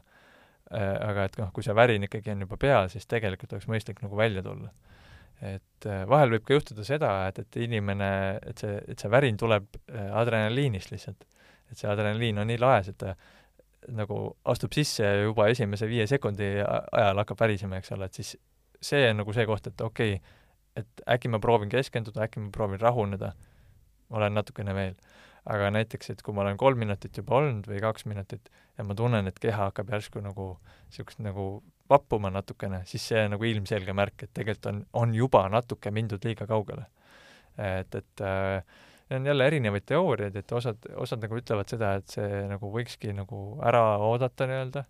[0.72, 4.00] Äh, aga et noh, kui see värin ikkagi on juba peal, siis tegelikult oleks mõistlik
[4.06, 4.72] nagu välja tulla.
[5.42, 8.12] Et äh, vahel võib ka juhtuda seda, et, et inimene,
[8.52, 11.28] et see, et see värin tuleb adrenaliinist lihtsalt.
[11.70, 13.14] et see adrenaliin on nii laes, et ta
[13.96, 14.18] nagu
[14.52, 18.36] astub sisse ja juba esimese viie sekundi ajal hakkab värisema, eks ole, et siis
[18.82, 20.36] see on nagu see koht, et okei okay,,
[20.80, 23.34] et äkki ma proovin keskenduda, äkki ma proovin rahuneda,
[24.16, 24.96] olen natukene veel.
[25.50, 28.96] Aga näiteks, et kui ma olen kolm minutit juba olnud või kaks minutit ja ma
[28.96, 30.52] tunnen, et keha hakkab järsku nagu
[30.90, 31.46] niisugust nagu
[31.90, 36.48] vappuma natukene, siis see nagu ilmselge märk, et tegelikult on, on juba natuke mindud liiga
[36.50, 36.86] kaugele.
[37.58, 38.64] et, et äh,
[39.16, 43.40] on jälle erinevaid teooriaid, et osad, osad nagu ütlevad seda, et see nagu võikski nagu
[43.66, 44.86] ära oodata nii-öelda,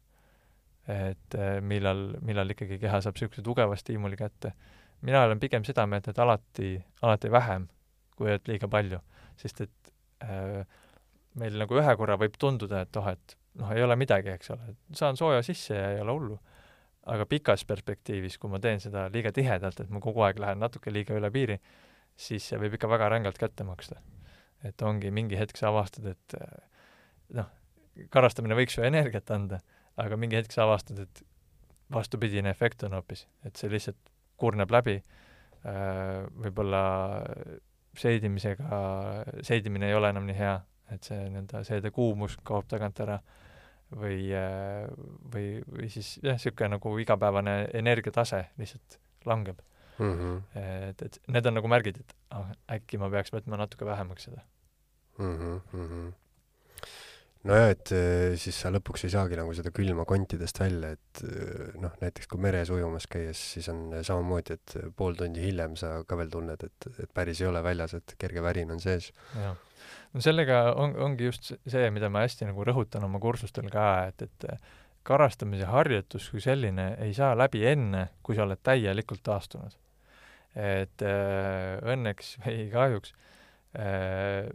[0.90, 4.54] et äh, millal, millal ikkagi keha saab niisuguse tugeva stiimuli kätte.
[5.02, 7.70] mina olen pigem seda meelt, et alati, alati vähem,
[8.18, 9.00] kui et liiga palju,
[9.40, 9.72] sest et
[10.24, 10.64] Äh,
[11.40, 14.74] meil nagu ühe korra võib tunduda, et oh, et noh, ei ole midagi, eks ole,
[14.98, 16.40] saan sooja sisse ja ei ole hullu.
[17.10, 20.93] Aga pikas perspektiivis, kui ma teen seda liiga tihedalt, et ma kogu aeg lähen natuke
[20.93, 21.60] liiga üle piiri,
[22.19, 24.02] siis see võib ikka väga rängalt kätte maksta.
[24.63, 26.56] et ongi mingi hetk sa avastad, et äh,
[27.38, 27.45] noh,
[28.12, 29.62] karastamine võiks ju energiat anda,
[29.95, 31.22] aga mingi hetk sa avastad, et
[31.93, 34.98] vastupidine efekt on hoopis, et see lihtsalt kurneb läbi,
[35.63, 36.84] äh, võib-olla
[37.98, 38.82] seidimisega,
[39.48, 40.58] seedimine ei ole enam nii hea,
[40.91, 43.19] et see nii-öelda seedekuumus kaob tagant ära
[43.95, 44.30] või,
[45.34, 48.99] või, või siis jah, niisugune nagu igapäevane energiatase lihtsalt
[49.30, 49.60] langeb
[49.99, 50.13] mm.
[50.13, 50.39] -hmm.
[50.89, 54.41] et, et need on nagu märgid, et ah, äkki ma peaks võtma natuke vähemaks seda
[55.19, 55.62] mm.
[55.73, 56.10] -hmm
[57.47, 61.69] nojah, et eh, siis sa lõpuks ei saagi nagu seda külma kontidest välja, et eh,
[61.80, 66.19] noh, näiteks kui meres ujumas käies, siis on samamoodi, et pool tundi hiljem sa ka
[66.19, 69.12] veel tunned, et, et päris ei ole väljas, et kerge värin on sees.
[69.38, 69.56] jah.
[70.13, 74.26] No sellega on, ongi just see, mida ma hästi nagu rõhutan oma kursustel ka, et,
[74.28, 74.48] et
[75.08, 79.76] karastamise harjutus kui selline ei saa läbi enne, kui sa oled täielikult taastunud.
[80.60, 83.13] et äh, õnneks või kahjuks
[83.78, 84.50] äh,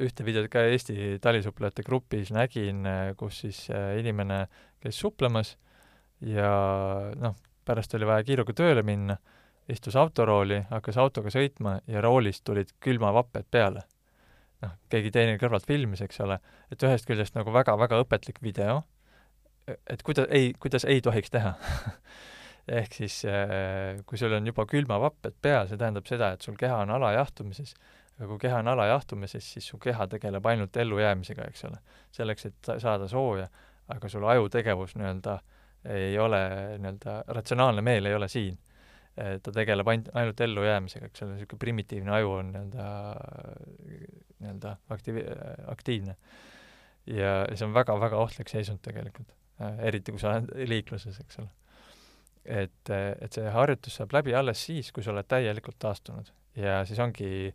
[0.00, 2.82] ühte videot ka Eesti talisuplejate grupis nägin,
[3.16, 4.46] kus siis äh, inimene
[4.82, 5.54] käis suplemas
[6.24, 6.50] ja
[7.20, 9.16] noh, pärast oli vaja kiiruga tööle minna,
[9.68, 13.84] istus autorooli, hakkas autoga sõitma ja roolist tulid külmavapped peale.
[14.62, 16.38] Noh, keegi teine kõrvalt filmis, eks ole,
[16.70, 18.82] et ühest küljest nagu väga-väga õpetlik video,
[19.66, 21.54] et kuida-, ei, kuidas ei tohiks teha
[22.80, 26.82] ehk siis äh, kui sul on juba külmavapped peal, see tähendab seda, et sul keha
[26.84, 27.74] on alajahtumises
[28.18, 31.80] aga kui keha on alajahtumises, siis su keha tegeleb ainult ellujäämisega, eks ole.
[32.14, 33.48] selleks, et saada sooja,
[33.90, 35.38] aga sul ajutegevus nii-öelda
[35.94, 36.40] ei ole
[36.78, 38.58] nii-öelda, ratsionaalne meel ei ole siin.
[39.14, 42.86] Ta tegeleb ainult, ainult ellujäämisega, eks ole, niisugune primitiivne aju on nii-öelda,
[44.42, 45.20] nii-öelda aktiiv-,
[45.70, 46.16] aktiivne.
[47.06, 49.30] ja see on väga-väga ohtlik seisund tegelikult,
[49.86, 51.50] eriti kui sa oled liikluses, eks ole.
[52.44, 56.98] et, et see harjutus saab läbi alles siis, kui sa oled täielikult taastunud ja siis
[57.00, 57.52] ongi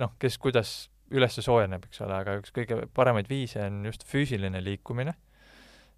[0.00, 0.76] noh, kes kuidas
[1.14, 5.14] üles soojeneb, eks ole, aga üks kõige paremaid viise on just füüsiline liikumine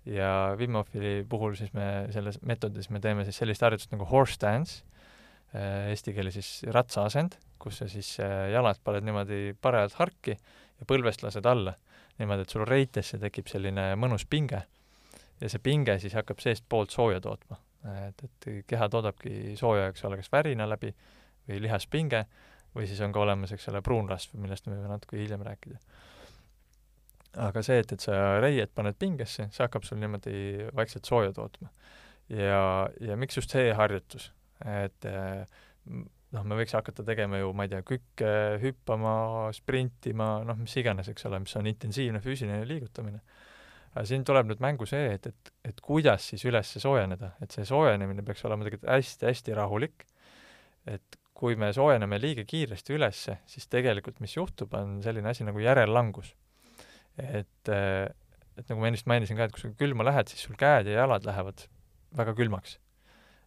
[0.07, 4.39] ja Wim Hofi puhul siis me selles meetodis me teeme siis sellist harjutust nagu horse
[4.43, 4.85] dance,
[5.55, 10.89] äh, eesti keeles siis ratsaasend, kus sa siis äh, jalad paned niimoodi parajalt harki ja
[10.89, 11.77] põlvest lased alla.
[12.17, 14.63] niimoodi, et sul reitesse tekib selline mõnus pinge
[15.41, 17.59] ja see pinge siis hakkab seestpoolt sooja tootma.
[18.09, 20.95] et, et keha toodabki sooja, eks ole, kas värina läbi
[21.47, 22.25] või lihaspinge
[22.77, 25.79] või siis on ka olemas, eks ole, pruunrasv, millest me võime natuke hiljem rääkida.
[27.37, 31.71] Aga see, et, et sa reied paned pingesse, see hakkab sul niimoodi vaikselt sooja tootma.
[32.33, 34.31] ja, ja miks just see harjutus?
[34.65, 35.05] et
[36.37, 38.31] noh, me võiks hakata tegema ju, ma ei tea, kükke,
[38.63, 39.17] hüppama,
[39.57, 43.21] sprintima, noh, mis iganes, eks ole, mis on intensiivne füüsiline liigutamine.
[43.97, 47.65] aga siin tuleb nüüd mängu see, et, et, et kuidas siis üles soojeneda, et see
[47.69, 50.05] soojenemine peaks olema tegelikult hästi-hästi rahulik,
[50.87, 55.61] et kui me soojeneme liiga kiiresti ülesse, siis tegelikult mis juhtub, on selline asi nagu
[55.61, 56.35] järellangus.
[57.17, 60.91] Et, et nagu ma ennist mainisin ka, et kui sa külma lähed, siis sul käed
[60.91, 61.67] ja jalad lähevad
[62.17, 62.79] väga külmaks.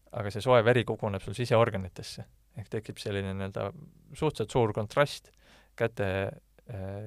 [0.10, 2.26] aga see soe veri koguneb sul siseorganitesse.
[2.58, 3.70] ehk tekib selline nii-öelda
[4.14, 5.30] suhteliselt suur kontrast
[5.78, 6.32] käte,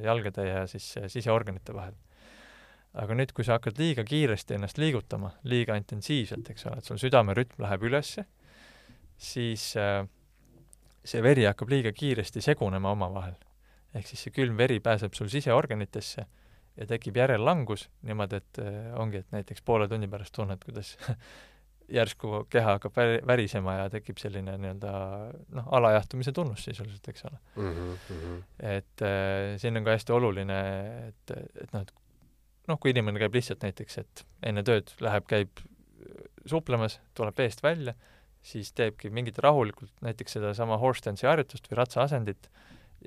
[0.02, 1.94] jalgade ja siis siseorganite vahel.
[2.94, 6.98] aga nüüd, kui sa hakkad liiga kiiresti ennast liigutama, liiga intensiivselt, eks ole, et sul
[7.00, 8.26] südamerütm läheb ülesse,
[9.16, 10.02] siis äh,
[11.04, 13.38] see veri hakkab liiga kiiresti segunema omavahel.
[13.94, 16.26] ehk siis see külm veri pääseb sul siseorganitesse
[16.76, 20.94] ja tekib järellangus niimoodi, et äh, ongi, et näiteks poole tunni pärast tunned, kuidas
[21.98, 24.92] järsku keha hakkab väri, värisema ja tekib selline nii-öelda
[25.58, 27.74] noh, alajahtumise tunnus sisuliselt, eks ole mm.
[27.74, 28.38] -hmm.
[28.76, 30.62] et äh, siin on ka hästi oluline,
[31.08, 31.92] et, et noh, et
[32.70, 35.62] noh, kui inimene käib lihtsalt näiteks, et enne tööd läheb, käib
[36.48, 37.94] suplemas, tuleb veest välja,
[38.42, 42.48] siis teebki mingit rahulikult, näiteks sedasama horse dance'i harjutust või ratsaasendit,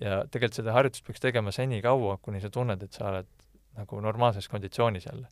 [0.02, 3.32] ja tegelikult seda harjutust peaks tegema senikaua, kuni sa tunned, et sa oled
[3.78, 5.28] nagu normaalses konditsioonis jälle.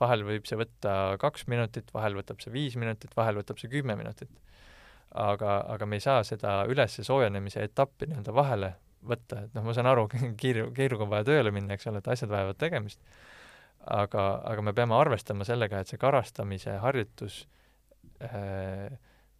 [0.00, 3.96] vahel võib see võtta kaks minutit, vahel võtab see viis minutit, vahel võtab see kümme
[3.96, 4.30] minutit.
[5.14, 8.74] aga, aga me ei saa seda ülesse soojenemise etappi nii-öelda vahele
[9.08, 10.08] võtta, et noh, ma saan aru,
[10.42, 13.00] kiiru, kiiruga on vaja tööle minna, eks ole, et asjad vajavad tegemist,
[13.86, 17.44] aga, aga me peame arvestama sellega, et see karastamise harjutus
[18.24, 18.90] äh,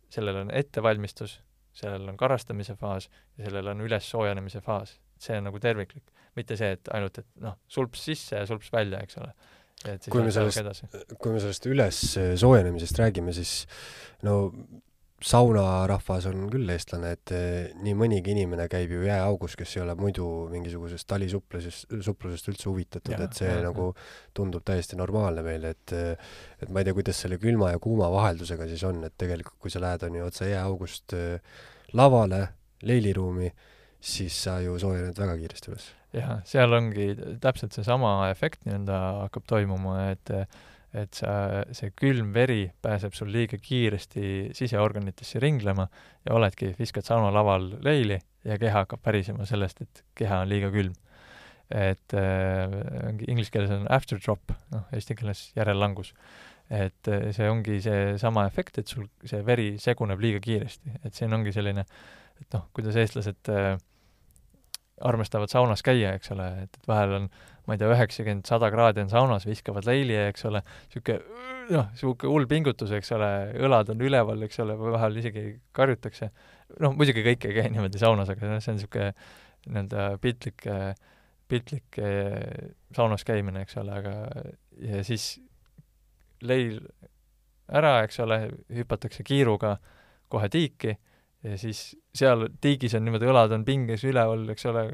[0.09, 1.41] sellel on ettevalmistus,
[1.77, 4.99] sellel on karastamise faas ja sellel on ülessoojenemise faas.
[5.19, 9.03] see on nagu terviklik, mitte see, et ainult, et noh, sulps sisse ja sulps välja,
[9.05, 9.33] eks ole.
[10.11, 12.03] kui me sellest, kui me sellest üles
[12.41, 13.61] soojenemisest räägime, siis
[14.27, 14.41] no
[15.25, 19.97] saunarahvas on küll eestlane, et eh, nii mõnigi inimene käib ju jääaugus, kes ei ole
[19.99, 23.91] muidu mingisugusest talisupplusest, suplusest üldse huvitatud, et see ja, nagu
[24.37, 26.29] tundub täiesti normaalne meile, et eh,
[26.63, 29.75] et ma ei tea, kuidas selle külma ja kuuma vaheldusega siis on, et tegelikult kui
[29.75, 31.17] sa lähed, on ju, otse jääaugust
[31.99, 32.43] lavale,
[32.87, 33.51] leiliruumi,
[34.01, 35.91] siis sa ju soojened väga kiiresti üles.
[36.15, 40.35] jah, seal ongi täpselt seesama efekt nii-öelda hakkab toimuma, et
[40.97, 41.33] et sa,
[41.77, 45.85] see külm veri pääseb sul liiga kiiresti siseorganitesse ringlema
[46.25, 48.17] ja oledki, viskad saunalaval leili
[48.49, 50.97] ja keha hakkab pärisema sellest, et keha on liiga külm.
[51.69, 52.73] et äh,
[53.29, 56.15] inglise keeles on afterdrop, noh, eesti keeles järellangus.
[56.71, 61.33] et äh, see ongi seesama efekt, et sul see veri seguneb liiga kiiresti, et siin
[61.37, 61.85] ongi selline,
[62.41, 63.77] et noh, kuidas eestlased äh,
[65.05, 67.31] armastavad saunas käia, eks ole, et, et vahel on
[67.69, 71.19] ma ei tea, üheksakümmend, sada kraadi on saunas, viskavad leili, eks ole, niisugune
[71.69, 73.29] noh, niisugune hull pingutus, eks ole,
[73.61, 75.43] õlad on üleval, eks ole, vahel isegi
[75.77, 76.31] karjutakse.
[76.81, 79.11] noh, muidugi kõik ei käi niimoodi saunas, aga noh, see on niisugune
[79.69, 80.65] nii-öelda piltlik,
[81.49, 84.15] piltlik eh, saunas käimine, eks ole, aga
[84.89, 85.35] ja siis
[86.49, 86.81] leil
[87.69, 88.41] ära, eks ole,
[88.73, 89.77] hüpatakse kiiruga
[90.33, 90.95] kohe tiiki
[91.45, 94.85] ja siis seal tiigis on niimoodi, õlad on pinges üleval, eks ole,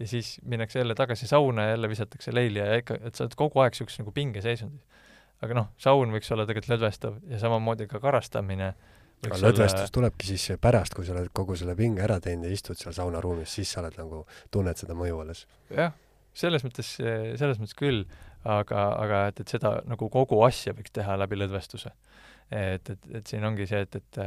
[0.00, 3.36] ja siis minnakse jälle tagasi sauna ja jälle visatakse leili ja ikka, et sa oled
[3.38, 5.08] kogu aeg niisuguses nagu pingeseisundis.
[5.40, 8.74] aga noh, saun võiks olla tegelikult lõdvestav ja samamoodi ka karastamine
[9.26, 9.94] aga lõdvestus olla...
[9.96, 13.52] tulebki siis pärast, kui sa oled kogu selle pinge ära teinud ja istud seal saunaruumis,
[13.58, 15.44] siis sa oled nagu, tunned seda mõju alles?
[15.76, 15.92] jah,
[16.36, 18.04] selles mõttes, selles mõttes küll,
[18.48, 21.92] aga, aga et, et seda nagu kogu asja võiks teha läbi lõdvestuse.
[22.50, 24.22] et, et, et siin ongi see, et, et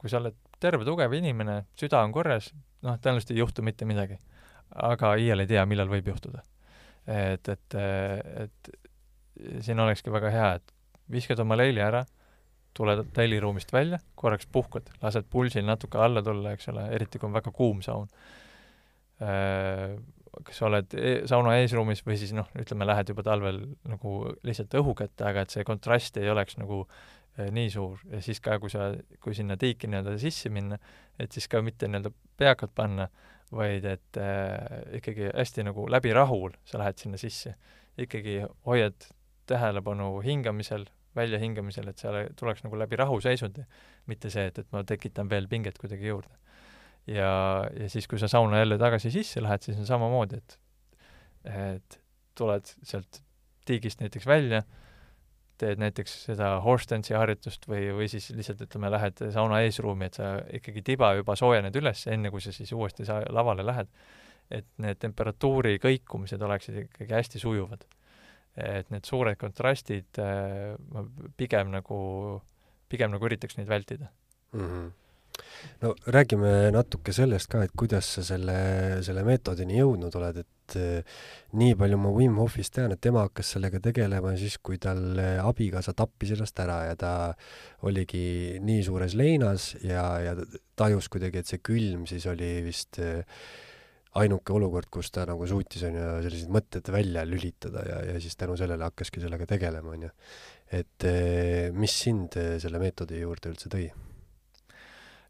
[0.00, 2.52] kui sa oled terve, tugev inimene, süda on korras,
[2.82, 4.18] noh, tõenäoliselt ei juhtu mitte midagi
[4.74, 6.42] aga iial ei tea, millal võib juhtuda.
[7.08, 7.76] et, et,
[8.44, 8.70] et
[9.64, 10.74] siin olekski väga hea, et
[11.12, 12.02] viskad oma leili ära,
[12.76, 17.34] tuled leiliruumist välja, korraks puhkad, lased pulsil natuke alla tulla, eks ole, eriti kui on
[17.38, 18.10] väga kuum saun.
[19.18, 24.76] Kas sa oled e sauna eesruumis või siis noh, ütleme, lähed juba talvel nagu lihtsalt
[24.78, 27.08] õhu kätte, aga et see kontrast ei oleks nagu eh,
[27.54, 28.90] nii suur ja siis ka, kui sa,
[29.22, 30.78] kui sinna tiiki nii-öelda sisse minna,
[31.20, 33.08] et siis ka mitte nii-öelda peakad panna,
[33.54, 34.56] vaid et äh,
[34.98, 37.54] ikkagi hästi nagu läbi rahul sa lähed sinna sisse.
[37.98, 39.08] ikkagi hoiad
[39.48, 40.84] tähelepanu hingamisel,
[41.16, 43.64] väljahingamisel, et seal tuleks nagu läbi rahuseisundi,
[44.06, 46.34] mitte see, et, et ma tekitan veel pinget kuidagi juurde.
[47.06, 50.58] ja, ja siis, kui sa sauna jälle tagasi sisse lähed, siis on samamoodi, et
[51.48, 52.00] et
[52.36, 53.22] tuled sealt
[53.66, 54.62] tiigist näiteks välja,
[55.58, 60.18] teed näiteks seda horse dance'i harjutust või, või siis lihtsalt ütleme, lähed sauna eesruumi, et
[60.20, 63.90] sa ikkagi tiba juba soojened üles, enne kui sa siis uuesti sa lavale lähed,
[64.54, 67.86] et need temperatuuri kõikumised oleksid ikkagi hästi sujuvad.
[68.58, 71.04] et need suured kontrastid äh, ma
[71.38, 71.98] pigem nagu,
[72.90, 74.08] pigem nagu üritaks neid vältida
[74.52, 74.64] mm.
[74.64, 74.88] -hmm
[75.82, 78.58] no räägime natuke sellest ka, et kuidas sa selle,
[79.06, 81.20] selle meetodini jõudnud oled, et eh,
[81.60, 85.94] nii palju ma Wim Hofist tean, et tema hakkas sellega tegelema siis, kui tal abikaasa
[85.98, 87.12] tappis ennast ära ja ta
[87.88, 90.36] oligi nii suures leinas ja, ja
[90.78, 93.24] tajus kuidagi, et see külm siis oli vist äh,
[94.16, 98.36] ainuke olukord, kus ta nagu suutis, on ju, sellised mõtted välja lülitada ja, ja siis
[98.40, 100.12] tänu sellele hakkaski sellega tegelema, on ju.
[100.80, 103.88] et eh, mis sind eh, selle meetodi juurde üldse tõi?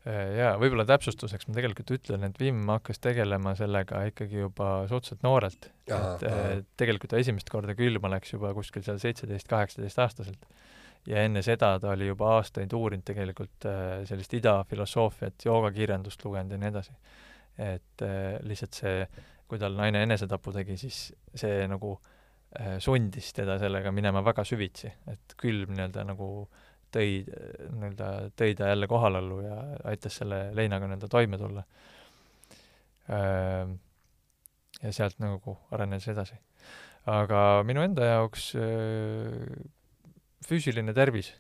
[0.09, 5.27] Äh, jaa, võib-olla täpsustuseks ma tegelikult ütlen, et Wim hakkas tegelema sellega ikkagi juba suhteliselt
[5.27, 5.71] noorelt.
[5.89, 5.95] et
[6.29, 6.59] aha.
[6.81, 10.51] tegelikult ta esimest korda külma läks juba kuskil seal seitseteist, kaheksateist aastaselt.
[11.09, 16.57] ja enne seda ta oli juba aastaid uurinud tegelikult äh, sellist ida filosoofiat, joogakirjandust lugenud
[16.57, 16.97] ja nii edasi
[17.59, 19.03] et äh, lihtsalt see,
[19.49, 21.01] kui tal naine enesetapu tegi, siis
[21.35, 21.97] see nagu
[22.61, 26.31] äh, sundis teda sellega minema väga süvitsi, et külm nii-öelda nagu
[26.95, 29.59] tõi, nii-öelda tõi ta jälle kohalollu ja
[29.91, 31.65] aitas selle leinaga nii-öelda toime tulla
[33.13, 33.75] äh,.
[34.83, 36.39] ja sealt nagu arenes edasi.
[37.07, 39.59] aga minu enda jaoks äh,
[40.49, 41.35] füüsiline tervis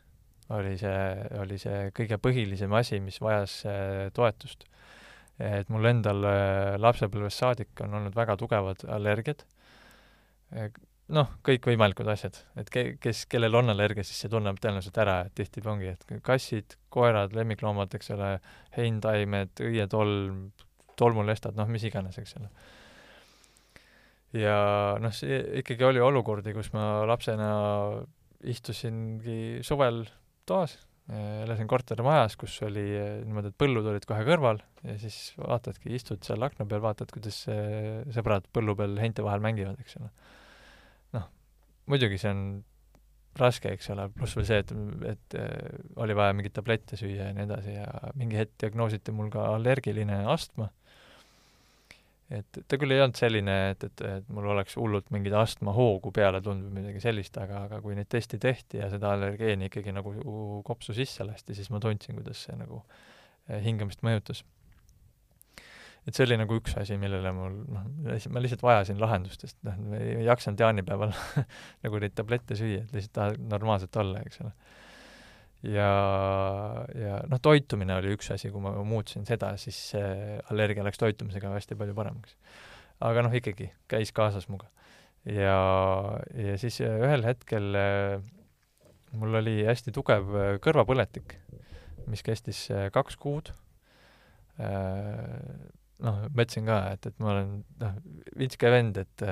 [0.57, 1.01] oli see,
[1.41, 4.65] oli see kõige põhilisem asi, mis vajas äh, toetust
[5.39, 9.45] et mul endal äh, lapsepõlvest saadik on olnud väga tugevad allergiad,
[11.15, 15.35] noh, kõikvõimalikud asjad, et ke-, kes, kellel on allergia, siis see tunneb tõenäoliselt ära, et
[15.39, 18.35] tihti ongi, et kassid, koerad, lemmikloomad, eks ole,
[18.77, 20.43] heintaimed, õietolm,
[20.99, 22.51] tolmulestad, noh, mis iganes, eks ole.
[24.37, 24.59] ja
[25.01, 27.53] noh, see ikkagi oli olukordi, kus ma lapsena
[28.49, 30.05] istusingi suvel
[30.49, 30.77] toas
[31.09, 32.85] elasin kortermajas, kus oli
[33.25, 37.41] niimoodi, et põllud olid kohe kõrval ja siis vaatadki, istud seal akna peal, vaatad, kuidas
[37.49, 40.11] äh, sõbrad põllu peal heinte vahel mängivad, eks ole.
[41.89, 42.43] Muidugi see on
[43.39, 44.73] raske, eks ole, pluss veel see, et,
[45.13, 45.37] et
[46.03, 50.25] oli vaja mingeid tablette süüa ja nii edasi ja mingi hetk diagnoositi mul ka allergiline
[50.33, 50.71] astma
[52.29, 56.43] et ta küll ei olnud selline, et, et, et mul oleks hullult mingit astmahoogu peale
[56.45, 60.13] tulnud või midagi sellist, aga, aga kui neid teste tehti ja seda allergeeni ikkagi nagu
[60.67, 62.83] kopsu sisse lasti, siis ma tundsin, kuidas see nagu
[63.49, 64.45] eh, hingamist mõjutas.
[66.09, 67.87] Et see oli nagu üks asi, millele mul noh,
[68.33, 71.13] ma lihtsalt vajasin lahendust, sest noh, ei jaksanud jaanipäeval
[71.85, 74.55] nagu neid tablette süüa, et lihtsalt tahad normaalselt olla, eks ole
[75.67, 75.91] ja,
[76.95, 81.53] ja noh, toitumine oli üks asi, kui ma muutsin seda, siis see allergia läks toitumisega
[81.55, 82.37] hästi palju paremaks.
[83.05, 84.71] aga noh, ikkagi käis kaasas minuga.
[85.27, 85.59] ja,
[86.35, 88.21] ja siis ühel hetkel äh,
[89.19, 91.39] mul oli hästi tugev äh, kõrvapõletik,
[92.07, 93.53] mis kestis äh, kaks kuud.
[96.05, 97.99] Noh, ma ütlesin ka, et, et ma olen noh,
[98.39, 99.27] vintske vend, et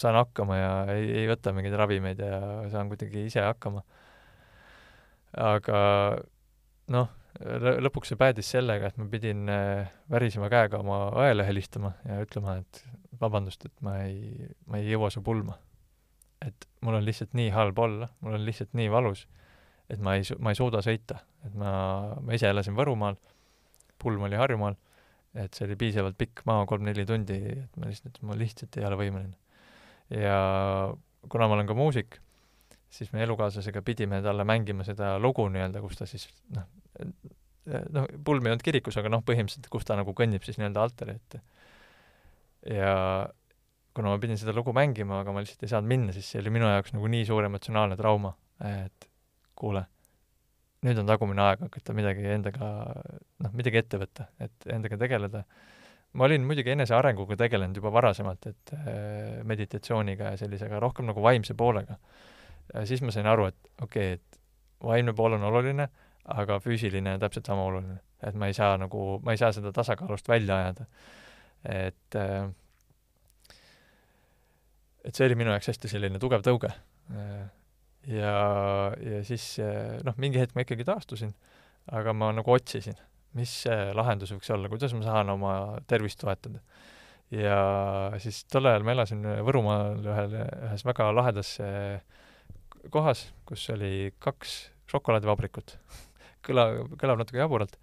[0.00, 2.40] saan hakkama ja ei, ei võta mingeid ravimeid ja
[2.72, 3.84] saan kuidagi ise hakkama
[5.36, 5.80] aga
[6.92, 7.10] noh,
[7.84, 12.58] lõpuks see päädis sellega, et ma pidin äh, värisema käega oma õele helistama ja ütlema,
[12.62, 12.82] et
[13.20, 15.58] vabandust, et ma ei, ma ei jõua su pulma.
[16.38, 19.24] et mul on lihtsalt nii halb olla, mul on lihtsalt nii valus,
[19.90, 21.70] et ma ei, ma ei suuda sõita, et ma,
[22.22, 23.18] ma ise elasin Võrumaal,
[23.98, 24.76] pulm oli Harjumaal,
[25.38, 28.98] et see oli piisavalt pikk maa, kolm-neli tundi, et ma lihtsalt, ma lihtsalt ei ole
[29.00, 29.36] võimeline.
[30.14, 30.38] ja
[31.28, 32.20] kuna ma olen ka muusik
[32.90, 36.64] siis me elukaaslasega pidime talle mängima seda lugu nii-öelda, kus ta siis noh,
[37.94, 41.16] noh, pulm ei olnud kirikus, aga noh, põhimõtteliselt, kus ta nagu kõnnib siis nii-öelda altari
[41.18, 41.42] ette.
[42.74, 42.94] ja
[43.96, 46.52] kuna ma pidin seda lugu mängima, aga ma lihtsalt ei saanud minna, siis see oli
[46.54, 48.32] minu jaoks nagu nii suur emotsionaalne trauma,
[48.64, 49.08] et
[49.58, 49.84] kuule,
[50.86, 52.68] nüüd on tagumine aeg hakata midagi endaga,
[53.42, 55.44] noh, midagi ette võtta, et endaga tegeleda.
[56.12, 61.54] ma olin muidugi enesearenguga tegelenud juba varasemalt, et äh, meditatsiooniga ja sellisega, rohkem nagu vaimse
[61.58, 61.98] poolega
[62.84, 64.40] siis ma sain aru, et okei okay,, et
[64.84, 65.88] vaimne pool on oluline,
[66.28, 67.98] aga füüsiline on täpselt sama oluline.
[68.22, 70.86] et ma ei saa nagu, ma ei saa seda tasakaalust välja ajada.
[71.64, 72.50] et äh,
[75.04, 76.72] et see oli minu jaoks hästi selline tugev tõuge.
[78.08, 78.34] Ja,
[79.04, 79.44] ja siis
[80.06, 81.34] noh, mingi hetk ma ikkagi taastusin,
[81.92, 82.96] aga ma nagu otsisin,
[83.36, 85.52] mis see lahendus võiks olla, kuidas ma saan oma
[85.90, 86.62] tervist toetada.
[87.34, 87.58] ja
[88.22, 90.36] siis tol ajal ma elasin Võrumaal ühel,
[90.70, 92.00] ühes väga lahedas äh,
[92.92, 95.76] kohas, kus oli kaks šokolaadivabrikut
[96.46, 96.68] kõla,
[97.00, 97.76] kõlab natuke jaburalt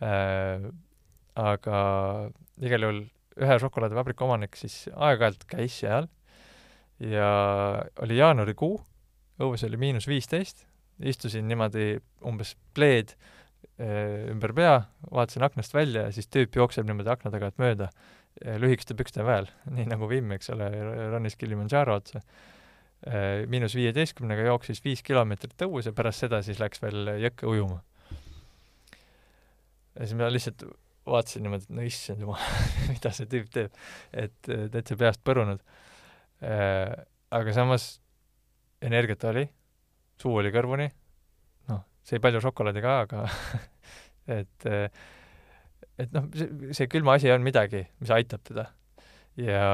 [0.00, 0.68] äh,,
[1.38, 1.78] aga
[2.64, 3.02] igal juhul
[3.38, 6.08] ühe šokolaadivabriku omanik siis aeg-ajalt käis seal
[6.98, 7.28] ja
[8.02, 8.78] oli jaanuarikuu,
[9.42, 10.64] õues oli miinus viisteist,
[10.98, 14.76] istusin niimoodi umbes pleed äh, ümber pea,
[15.10, 17.92] vaatasin aknast välja ja siis tüüp jookseb niimoodi akna tagant mööda
[18.38, 20.70] lühikeste pükste väel, nii nagu Vimm, eks ole,
[21.12, 27.14] ronis Kilimandžaro otsa äh, miinus viieteistkümnega jooksis viis kilomeetrit tõuse, pärast seda siis läks veel
[27.24, 27.80] jõkke ujuma.
[29.94, 30.66] ja siis ma lihtsalt
[31.08, 32.42] vaatasin niimoodi, et no issand jumal
[32.92, 33.78] mida see tüüp teeb.
[34.12, 35.62] et täitsa peast põrunud.
[36.38, 37.96] aga samas
[38.84, 39.44] energiat oli,
[40.20, 40.88] suu oli kõrvuni,
[41.70, 43.24] noh, sõi palju šokolaadi ka, aga
[44.38, 44.68] et
[45.98, 48.68] et noh, see, see külma asi on midagi, mis aitab teda.
[49.38, 49.70] ja,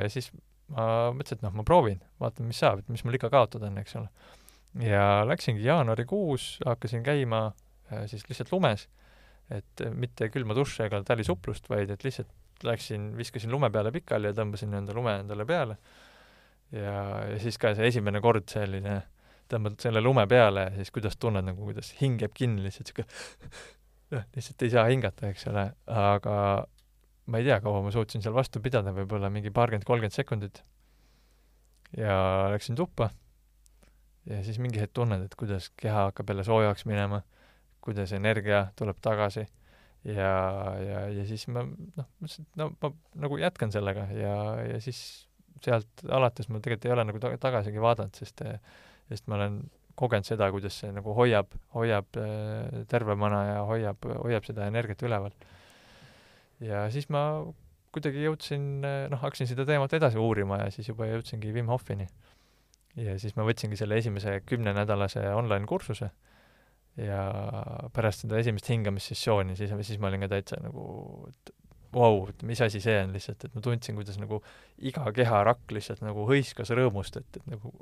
[0.00, 0.30] ja siis
[0.72, 3.78] ma mõtlesin, et noh, ma proovin, vaatan, mis saab, et mis mul ikka kaotada on,
[3.82, 4.08] eks ole.
[4.82, 7.46] ja läksingi jaanuarikuus, hakkasin käima
[7.92, 8.88] äh, siis lihtsalt lumes,
[9.52, 14.36] et mitte külma duši ega talisuplust, vaid et lihtsalt läksin, viskasin lume peale pikali ja
[14.36, 15.76] tõmbasin enda lume endale peale.
[16.72, 16.96] Ja,
[17.30, 19.00] ja siis ka see esimene kord selline,
[19.50, 23.60] tõmbad selle lume peale ja siis kuidas tunned nagu, kuidas hing jääb kinni, lihtsalt niisugune
[24.16, 26.36] noh, lihtsalt ei saa hingata, eks ole, aga
[27.26, 30.62] ma ei tea, kaua ma suutsin seal vastu pidada, võib-olla mingi paarkümmend, kolmkümmend sekundit.
[31.96, 32.16] ja
[32.52, 33.10] läksin tuppa.
[34.26, 37.20] Ja siis mingi hetk tunned, et kuidas keha hakkab jälle soojaks minema,
[37.80, 39.46] kuidas energia tuleb tagasi.
[40.06, 40.32] Ja,
[40.82, 42.90] ja, ja siis ma noh, mõtlesin, et no ma
[43.22, 45.00] nagu jätkan sellega ja, ja siis
[45.64, 48.44] sealt alates ma tegelikult ei ole nagu ta-, tagasigi vaadanud, sest
[49.10, 49.60] sest ma olen
[49.96, 55.32] kogenud seda, kuidas see nagu hoiab, hoiab äh, tervemana ja hoiab, hoiab seda energiat üleval.
[56.60, 57.22] ja siis ma
[57.94, 62.08] kuidagi jõudsin, äh, noh, hakkasin seda teemat edasi uurima ja siis juba jõudsingi Wim Hofini.
[63.00, 66.10] ja siis ma võtsingi selle esimese kümnenädalase online-kursuse
[67.00, 67.22] ja
[67.92, 70.84] pärast seda esimest hingamissessiooni, siis, siis ma olin ka täitsa nagu,
[71.28, 71.52] et
[71.96, 74.40] vau et mis asi see on lihtsalt, et ma tundsin, kuidas nagu
[74.84, 77.72] iga keharakk lihtsalt nagu hõiskas rõõmust, et, et nagu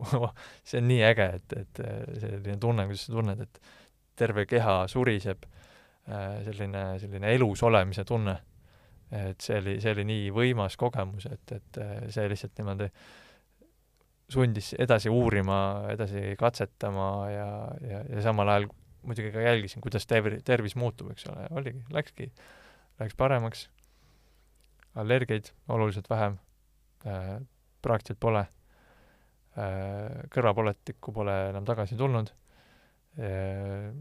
[0.68, 1.82] see on nii äge, et, et
[2.22, 3.60] selline tunne, kuidas sa tunned, et
[4.18, 5.46] terve keha suriseb,
[6.08, 8.38] äh, selline, selline elus olemise tunne.
[9.14, 11.78] et see oli, see oli nii võimas kogemus, et, et
[12.10, 12.88] see lihtsalt niimoodi
[14.32, 15.58] sundis edasi uurima,
[15.92, 17.48] edasi katsetama ja,
[17.84, 18.66] ja, ja samal ajal
[19.04, 22.30] muidugi ka jälgisin, kuidas terv-, tervis muutub, eks ole, oligi, läkski,
[23.00, 23.68] läks paremaks
[25.00, 26.38] allergiaid oluliselt vähem.
[27.06, 27.36] Äh,,
[27.82, 28.46] praktiliselt pole.
[29.58, 32.32] Äh,, kõrvapoletikku pole enam tagasi tulnud.
[33.18, 33.92] Äh,,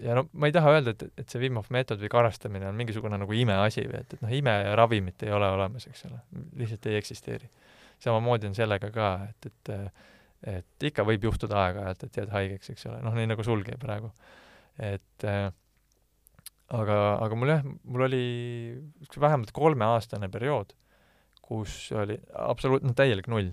[0.00, 2.78] ja no ma ei taha öelda, et, et see Wim Hof meetod või karastamine on
[2.78, 6.22] mingisugune nagu imeasi või et, et noh, imeravimit ei ole olemas, eks ole,
[6.56, 7.50] lihtsalt ei eksisteeri.
[8.00, 9.92] samamoodi on sellega ka, et, et
[10.46, 14.08] et ikka võib juhtuda aeg-ajalt, et jääd haigeks, eks ole, noh, nii nagu sulgi praegu.
[14.80, 15.50] et äh,
[16.76, 18.24] aga, aga mul jah, mul oli
[19.16, 20.74] vähemalt kolmeaastane periood,
[21.42, 23.50] kus oli absoluutne no, täielik null.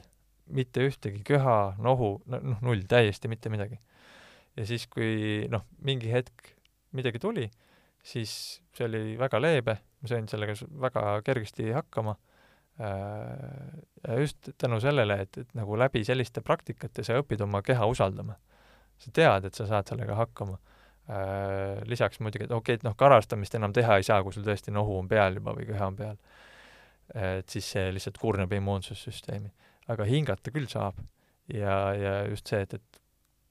[0.47, 3.79] mitte ühtegi köha, nohu, noh, null, täiesti mitte midagi.
[4.55, 6.53] ja siis, kui noh, mingi hetk
[6.95, 7.49] midagi tuli,
[8.03, 10.55] siis see oli väga leebe, ma sain sellega
[10.87, 12.15] väga kergesti hakkama
[12.79, 17.89] äh, ja just tänu sellele, et, et nagu läbi selliste praktikate sa õpid oma keha
[17.89, 18.37] usaldama.
[18.97, 20.57] sa tead, et sa saad sellega hakkama
[21.87, 24.73] lisaks muidugi, et okei okay,, et noh, karastamist enam teha ei saa, kui sul tõesti
[24.75, 26.17] nohu on peal juba või köha on peal.
[27.15, 29.51] et siis see lihtsalt kurnab immuunsussüsteemi.
[29.87, 30.99] aga hingata küll saab.
[31.53, 32.99] ja, ja just see, et, et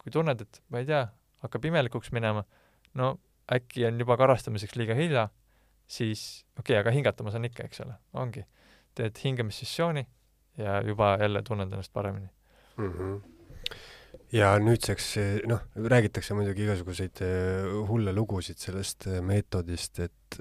[0.02, 1.06] kui tunned, et ma ei tea,
[1.42, 2.44] hakkab imelikuks minema,
[2.94, 3.16] no
[3.52, 5.28] äkki on juba karastamiseks liiga hilja,
[5.86, 8.44] siis okei okay,, aga hingata ma saan ikka, eks ole, ongi.
[8.96, 10.06] teed hingamissessiooni
[10.56, 12.28] ja juba jälle tunned ennast paremini
[12.76, 12.92] mm.
[12.92, 13.35] -hmm
[14.34, 15.12] ja nüüdseks
[15.50, 20.40] noh, räägitakse muidugi igasuguseid äh, hulle lugusid sellest äh, meetodist, et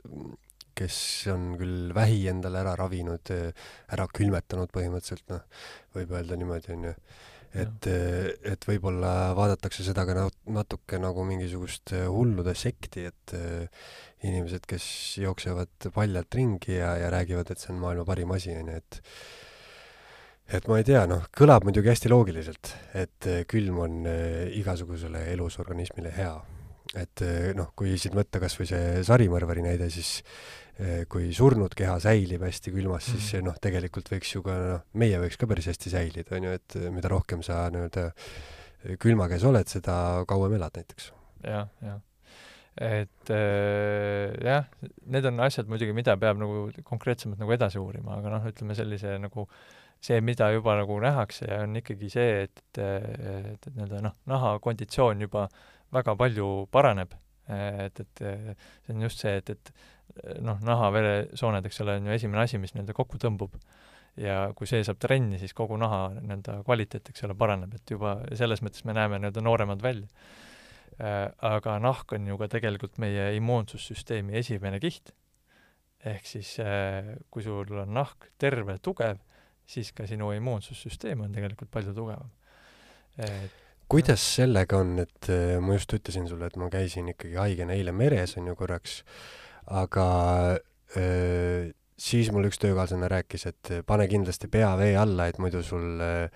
[0.75, 0.97] kes
[1.31, 5.45] on küll vähi endale ära ravinud, äh, ära külmetanud põhimõtteliselt, noh,
[5.95, 6.97] võib öelda niimoodi, on ju.
[7.55, 7.88] et,
[8.43, 13.36] et võib-olla vaadatakse seda ka natuke nagu mingisugust hullude sekti, et
[14.27, 14.86] inimesed, kes
[15.23, 18.99] jooksevad paljalt ringi ja, ja räägivad, et see on maailma parim asi, on ju, et
[20.46, 25.26] et ma ei tea, noh, kõlab muidugi hästi loogiliselt, et eh, külm on eh, igasugusele
[25.34, 26.36] elusorganismile hea.
[26.96, 30.22] et eh, noh, kui siit võtta kas või see sarimõrvari näide, siis
[31.08, 33.46] kui surnud keha säilib hästi külmas, siis mm.
[33.48, 36.76] noh, tegelikult võiks ju ka noh, meie võiks ka päris hästi säilida, on ju, et
[36.91, 38.10] mida rohkem sa nii-öelda
[39.00, 39.96] külma käes oled, seda
[40.28, 41.08] kauem elad näiteks
[41.48, 41.64] ja,.
[41.64, 42.04] jah, jah
[42.76, 44.68] et äh, jah,
[45.08, 49.16] need on asjad muidugi, mida peab nagu konkreetsemalt nagu edasi uurima, aga noh, ütleme sellise
[49.24, 54.16] nagu äh, see, mida juba nagu nähakse, on ikkagi see, et, et, et nii-öelda noh,
[54.30, 55.47] nahakonditsioon juba
[55.95, 57.16] väga palju paraneb.
[57.45, 59.74] et, et see on just see, et, et
[60.45, 63.58] noh, naha-veresooned, eks ole, on ju esimene asi, mis nii-öelda kokku tõmbub.
[64.16, 68.18] ja kui see saab trenni, siis kogu naha nii-öelda kvaliteet, eks ole, paraneb, et juba
[68.34, 70.08] selles mõttes me näeme nii-öelda nooremad välja.
[70.95, 75.12] Aga nahk on ju ka tegelikult meie immuunsussüsteemi esimene kiht.
[76.06, 76.51] ehk siis
[77.34, 79.18] kui sul on nahk terve, tugev,
[79.66, 82.32] siis ka sinu immuunsussüsteem on tegelikult palju tugevam.
[83.18, 87.76] et kuidas sellega on, et äh, ma just ütlesin sulle, et ma käisin ikkagi haigena
[87.78, 89.01] eile meres, on ju, korraks,
[89.66, 90.07] aga
[90.97, 96.01] öö, siis mul üks töökaaslane rääkis, et pane kindlasti pea vee alla, et muidu sul
[96.01, 96.28] öö,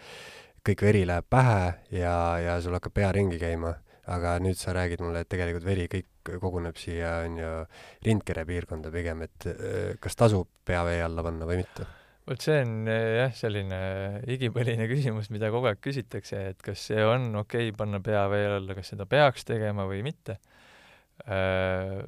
[0.65, 1.61] kõik veri läheb pähe
[1.95, 3.77] ja, ja sul hakkab pea ringi käima.
[4.09, 7.51] aga nüüd sa räägid mulle, et tegelikult veri kõik koguneb siia, on ju,
[8.07, 11.85] rindkere piirkonda pigem, et öö, kas tasub pea vee alla panna või mitte?
[12.29, 13.79] Vot see on eh, jah, selline
[14.29, 18.45] igipõline küsimus, mida kogu aeg küsitakse, et kas see on okei okay panna pea vee
[18.59, 20.37] alla, kas seda peaks tegema või mitte.
[21.25, 21.99] Äh,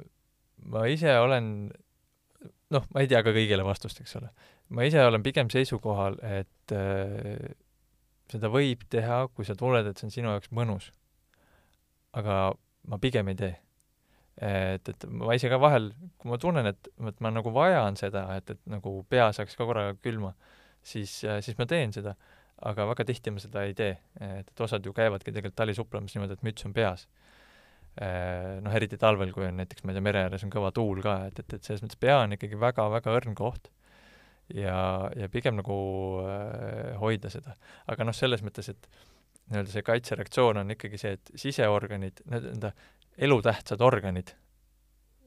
[0.72, 1.50] ma ise olen,
[2.72, 4.30] noh, ma ei tea ka kõigile vastust, eks ole.
[4.72, 6.72] ma ise olen pigem seisukohal, et
[8.32, 10.92] seda võib teha, kui sa tunned, et see on sinu jaoks mõnus.
[12.16, 12.54] aga
[12.88, 13.52] ma pigem ei tee
[14.42, 18.24] et, et ma ise ka vahel, kui ma tunnen, et, et ma nagu vajan seda,
[18.38, 20.32] et, et nagu pea saaks ka korraga külma,
[20.82, 22.16] siis, siis ma teen seda.
[22.62, 23.96] aga väga tihti ma seda ei tee.
[24.20, 27.08] et, et osad ju käivadki tegelikult talisuplamas niimoodi, et müts on peas.
[27.92, 31.16] Noh, eriti talvel, kui on näiteks, ma ei tea, mere ääres on kõva tuul ka,
[31.28, 33.68] et, et, et selles mõttes pea on ikkagi väga-väga õrn koht.
[34.54, 35.74] ja, ja pigem nagu
[36.24, 37.56] äh, hoida seda.
[37.86, 38.88] aga noh, selles mõttes, et
[39.50, 42.72] nii-öelda see kaitsereaktsioon on ikkagi see, et siseorganid, nii-öelda
[43.18, 44.34] elutähtsad organid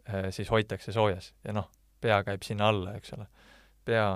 [0.10, 1.70] äh, siis hoitakse soojas ja noh,
[2.02, 3.28] pea käib sinna alla, eks ole.
[3.86, 4.08] pea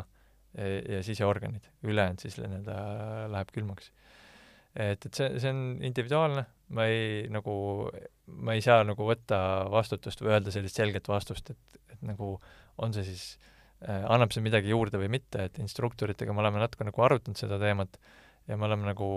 [0.57, 2.77] ja, ja siseorganid, ülejäänud siis nii-öelda
[3.33, 3.91] läheb külmaks.
[4.75, 6.45] et, et see, see on individuaalne,
[6.75, 7.53] ma ei nagu,
[8.37, 9.39] ma ei saa nagu võtta
[9.71, 12.35] vastutust või öelda sellist selget vastust, et, et nagu
[12.77, 13.23] on see siis
[13.85, 17.59] äh,, annab see midagi juurde või mitte, et instruktoritega me oleme natuke nagu arutanud seda
[17.61, 17.99] teemat
[18.47, 19.09] ja me oleme nagu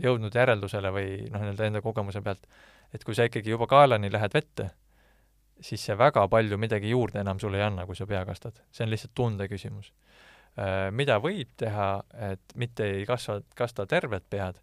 [0.00, 2.46] jõudnud järeldusele või noh, nii-öelda enda kogemuse pealt,
[2.94, 4.70] et kui sa ikkagi juba kaelani lähed vette,
[5.60, 8.62] siis see väga palju midagi juurde enam sulle ei anna, kui sa pea kastad.
[8.72, 9.92] see on lihtsalt tunde küsimus.
[10.58, 11.90] Äh, mida võib teha,
[12.30, 14.58] et mitte ei kasva, kasta tervet pead,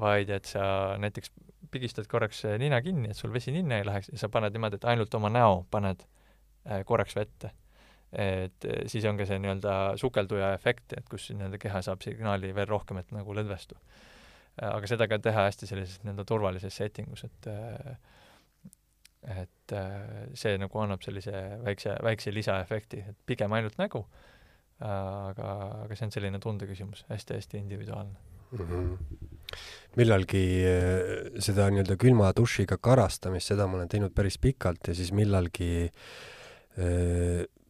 [0.00, 1.32] vaid et sa näiteks
[1.70, 4.88] pigistad korraks nina kinni, et sul vesi ninna ei läheks ja sa paned niimoodi, et
[4.88, 6.04] ainult oma näo paned
[6.70, 7.52] äh, korraks vette.
[8.12, 12.54] et äh, siis on ka see nii-öelda sukelduja efekt, et kus nii-öelda keha saab signaali
[12.54, 14.15] veel rohkem, et nagu lõdvestu Äh,
[14.62, 17.96] aga seda ka teha hästi sellises nii-öelda turvalises setting us, et äh,
[19.26, 21.34] et äh, see nagu annab sellise
[21.64, 24.04] väikse, väikse lisaefekti, et pigem ainult nägu,
[24.86, 25.50] aga,
[25.82, 28.14] aga see on selline tundeküsimus hästi,, hästi-hästi individuaalne
[28.52, 28.66] mm.
[28.70, 29.56] -hmm.
[29.96, 30.44] millalgi
[31.42, 35.88] seda nii-öelda külma dušiga karastamist, seda ma olen teinud päris pikalt ja siis millalgi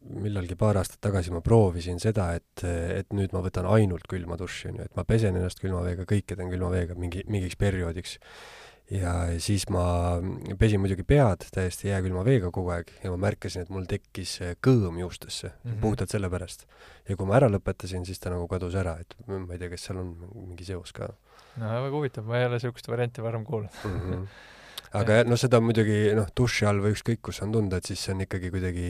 [0.07, 4.71] millalgi paar aastat tagasi ma proovisin seda, et, et nüüd ma võtan ainult külma duši,
[4.71, 8.17] on ju, et ma pesen ennast külma veega, kõike teen külma veega mingi, mingiks perioodiks.
[8.87, 9.83] ja siis ma
[10.59, 15.01] pesin muidugi pead täiesti jääkülma veega kogu aeg ja ma märkasin, et mul tekkis kõõm
[15.01, 15.81] juustesse mm, -hmm.
[15.81, 16.67] puhtalt sellepärast.
[17.09, 19.89] ja kui ma ära lõpetasin, siis ta nagu kadus ära, et ma ei tea, kas
[19.89, 21.13] seal on mingi seos ka.
[21.57, 23.99] no väga huvitav, ma ei ole niisugust varianti varem kuulnud mm.
[23.99, 24.27] -hmm
[24.95, 28.13] aga noh, seda muidugi noh, duši all või ükskõik kus on tunda, et siis see
[28.15, 28.87] on ikkagi kuidagi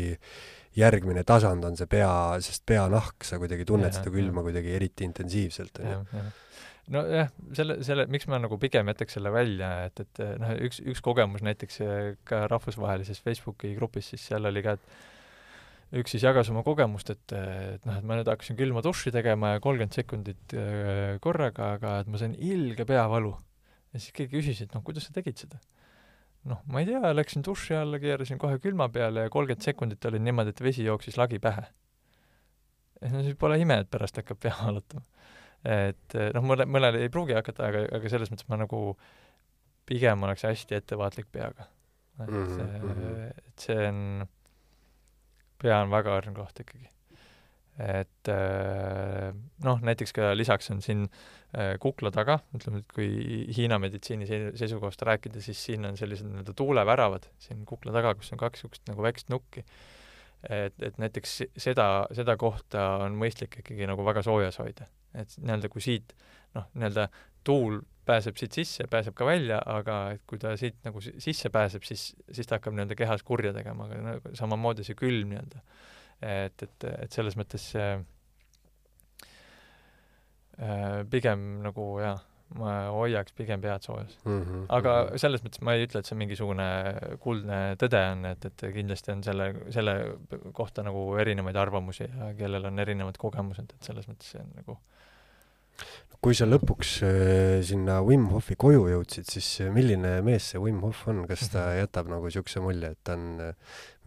[0.77, 2.11] järgmine tasand on see pea,
[2.43, 4.49] sest peanahk, sa kuidagi tunned ja, seda külma ja.
[4.49, 6.25] kuidagi eriti intensiivselt, on ju
[6.93, 11.03] nojah, selle, selle, miks ma nagu pigem jätaks selle välja, et, et noh, üks, üks
[11.03, 16.51] kogemus näiteks äh, ka rahvusvahelises Facebooki grupis, siis seal oli ka, et üks siis jagas
[16.51, 20.55] oma kogemust, et, et noh, et ma nüüd hakkasin külma duši tegema ja kolmkümmend sekundit
[21.23, 23.33] korraga, aga et ma sain ilge peavalu.
[23.93, 25.59] ja siis keegi küsis, et noh, kuidas sa tegid seda?
[26.47, 30.21] Noh, ma ei tea, läksin duši alla, keerasin kohe külma peale ja kolmkümmend sekundit oli
[30.23, 31.65] niimoodi, et vesi jooksis lagi pähe.
[33.11, 35.05] no siis pole ime, et pärast hakkab pea valutama.
[35.77, 38.81] et noh, mõne, mõnel ei pruugi hakata, aga, aga selles mõttes ma nagu
[39.87, 41.69] pigem oleks hästi ettevaatlik peaga.
[42.21, 43.25] et mm, -hmm.
[43.47, 44.27] et see on,
[45.61, 46.96] pea on väga õrn koht ikkagi
[47.77, 53.77] et äh, noh, näiteks ka lisaks on siin äh, kukla taga, ütleme, et kui Hiina
[53.81, 58.63] meditsiini seisukohast rääkida, siis siin on sellised nii-öelda tuuleväravad siin kukla taga, kus on kaks
[58.63, 59.65] niisugust nagu väikest nukki.
[60.49, 64.89] et, et näiteks seda, seda kohta on mõistlik ikkagi nagu väga soojas hoida.
[65.13, 66.15] et nii-öelda kui siit
[66.57, 67.07] noh, nii-öelda
[67.45, 71.83] tuul pääseb siit sisse, pääseb ka välja, aga et kui ta siit nagu sisse pääseb,
[71.85, 75.61] siis, siis ta hakkab nii-öelda kehas kurja tegema, aga no, samamoodi see külm nii-öelda
[76.21, 77.89] et, et, et selles mõttes see
[80.57, 82.21] äh, pigem nagu jah,
[82.55, 84.41] ma hoiaks pigem pead soojas mm.
[84.41, 85.17] -hmm, aga mm -hmm.
[85.17, 86.67] selles mõttes ma ei ütle, et see mingisugune
[87.19, 89.95] kuldne tõde on, et, et kindlasti on selle, selle
[90.53, 94.79] kohta nagu erinevaid arvamusi ja kellel on erinevad kogemused, et selles mõttes see on nagu
[96.21, 101.07] kui sa lõpuks äh, sinna Wim Hofi koju jõudsid, siis milline mees see Wim Hof
[101.07, 103.53] on, kas ta jätab nagu niisuguse mulje, et ta on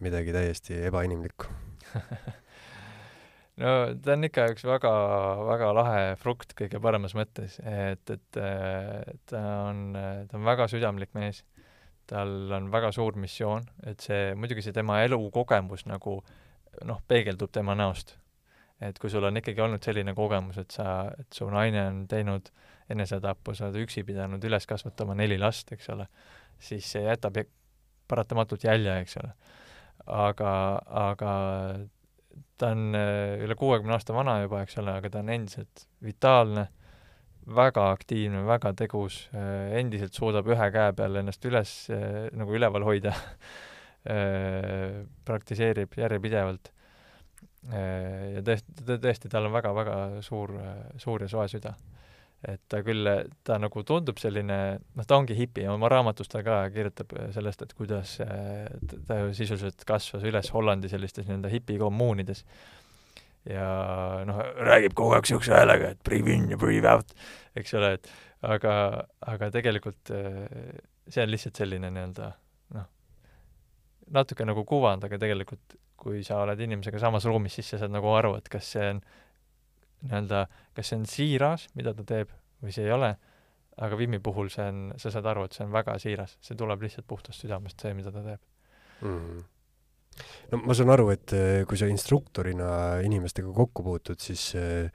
[0.03, 1.70] midagi täiesti ebainimlikku?
[3.61, 3.71] no
[4.03, 4.91] ta on ikka üks väga,
[5.47, 8.41] väga lahe frukt kõige paremas mõttes, et, et
[9.31, 11.43] ta on, ta on väga südamlik mees,
[12.11, 16.19] tal on väga suur missioon, et see, muidugi see tema elukogemus nagu
[16.87, 18.17] noh, peegeldub tema näost.
[18.81, 22.47] et kui sul on ikkagi olnud selline kogemus, et sa, et su naine on teinud
[22.89, 26.07] enesetappu, sa oled üksi pidanud üles kasvatama neli last, eks ole,
[26.59, 27.37] siis see jätab
[28.09, 29.35] paratamatult jälje, eks ole.
[30.11, 30.51] Aga,
[31.01, 31.33] aga
[32.61, 36.67] ta on äh, üle kuuekümne aasta vana juba, eks ole, aga ta on endiselt vitaalne,
[37.55, 42.87] väga aktiivne, väga tegus, äh, endiselt suudab ühe käe peal ennast üles äh, nagu üleval
[42.87, 43.15] hoida
[44.01, 46.71] praktiseerib järjepidevalt.
[47.69, 50.55] ja tõesti, tõesti, tal on väga-väga suur,
[50.97, 51.75] suur ja soe süda
[52.47, 53.07] et ta küll,
[53.45, 54.57] ta nagu tundub selline,
[54.97, 59.85] noh, ta ongi hipi, oma raamatus ta ka kirjutab sellest, et kuidas ta ju sisuliselt
[59.87, 62.45] kasvas üles Hollandi sellistes nii-öelda hipikommuunides.
[63.49, 63.67] ja
[64.25, 67.13] noh, räägib kogu aeg niisuguse häälega, et breathe in ja breathe out,
[67.57, 68.09] eks ole, et
[68.41, 68.73] aga,
[69.33, 72.31] aga tegelikult see on lihtsalt selline nii-öelda
[72.77, 72.89] noh,
[74.17, 78.09] natuke nagu kuvand, aga tegelikult kui sa oled inimesega samas ruumis, siis sa saad nagu
[78.15, 79.01] aru, et kas see on
[80.05, 80.45] nii-öelda,
[80.77, 83.13] kas see on siiras, mida ta teeb, või see ei ole,
[83.81, 86.83] aga Vimmi puhul see on, sa saad aru, et see on väga siiras, see tuleb
[86.85, 88.45] lihtsalt puhtast südamest, see, mida ta teeb.
[89.01, 89.17] Mm.
[89.17, 89.49] -hmm
[90.51, 94.91] no ma saan aru, et eh, kui sa instruktorina inimestega kokku puutud, siis eh,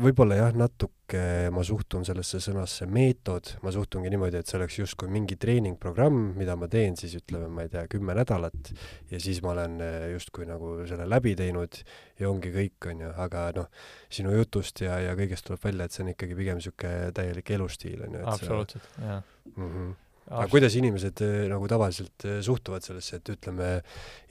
[0.00, 1.22] võib-olla jah, natuke
[1.52, 6.56] ma suhtun sellesse sõnasse meetod, ma suhtungi niimoodi, et see oleks justkui mingi treeningprogramm, mida
[6.58, 8.72] ma teen siis ütleme, ma ei tea, kümme nädalat
[9.12, 11.82] ja siis ma olen eh, justkui nagu selle läbi teinud
[12.20, 13.82] ja ongi kõik, on ju, aga noh,
[14.12, 18.06] sinu jutust ja, ja kõigest tuleb välja, et see on ikkagi pigem niisugune täielik elustiil,
[18.06, 18.24] on ju.
[18.36, 19.20] absoluutselt, jah
[19.56, 19.68] mm.
[19.68, 19.92] -hmm
[20.30, 23.70] aga kuidas inimesed äh, nagu tavaliselt äh, suhtuvad sellesse, et ütleme,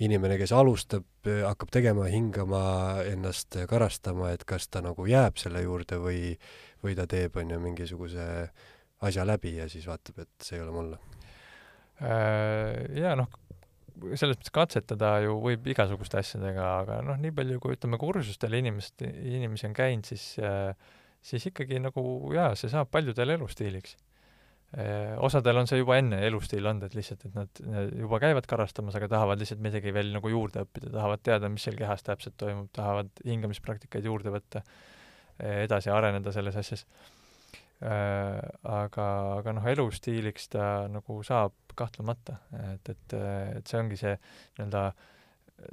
[0.03, 2.63] inimene, kes alustab, äh, hakkab tegema, hingama,
[3.11, 6.21] ennast karastama, et kas ta nagu jääb selle juurde või,
[6.85, 8.27] või ta teeb, on ju, mingisuguse
[9.03, 11.01] asja läbi ja siis vaatab, et see ei ole mulle?
[12.01, 13.27] Jaa, noh,
[14.17, 19.03] selles mõttes katsetada ju võib igasuguste asjadega, aga noh, nii palju, kui ütleme, kursustel inimest,
[19.05, 20.31] inimesi on käinud, siis
[21.21, 22.01] siis ikkagi nagu
[22.33, 24.11] jaa, see saab paljudele elustiiliks Äh,
[25.19, 27.61] osadel on see juba enne elustiil olnud, et lihtsalt, et nad,
[27.99, 31.76] juba käivad karastamas, aga tahavad lihtsalt midagi veel nagu juurde õppida, tahavad teada, mis seal
[31.80, 34.63] kehas täpselt toimub, tahavad hingamispraktikaid juurde võtta,
[35.41, 36.86] edasi areneda selles asjas.
[37.82, 38.38] Äh,
[38.69, 39.05] aga,
[39.39, 42.36] aga noh, elustiiliks ta nagu saab kahtlemata,
[42.76, 43.15] et, et,
[43.57, 44.84] et see ongi see nii-öelda,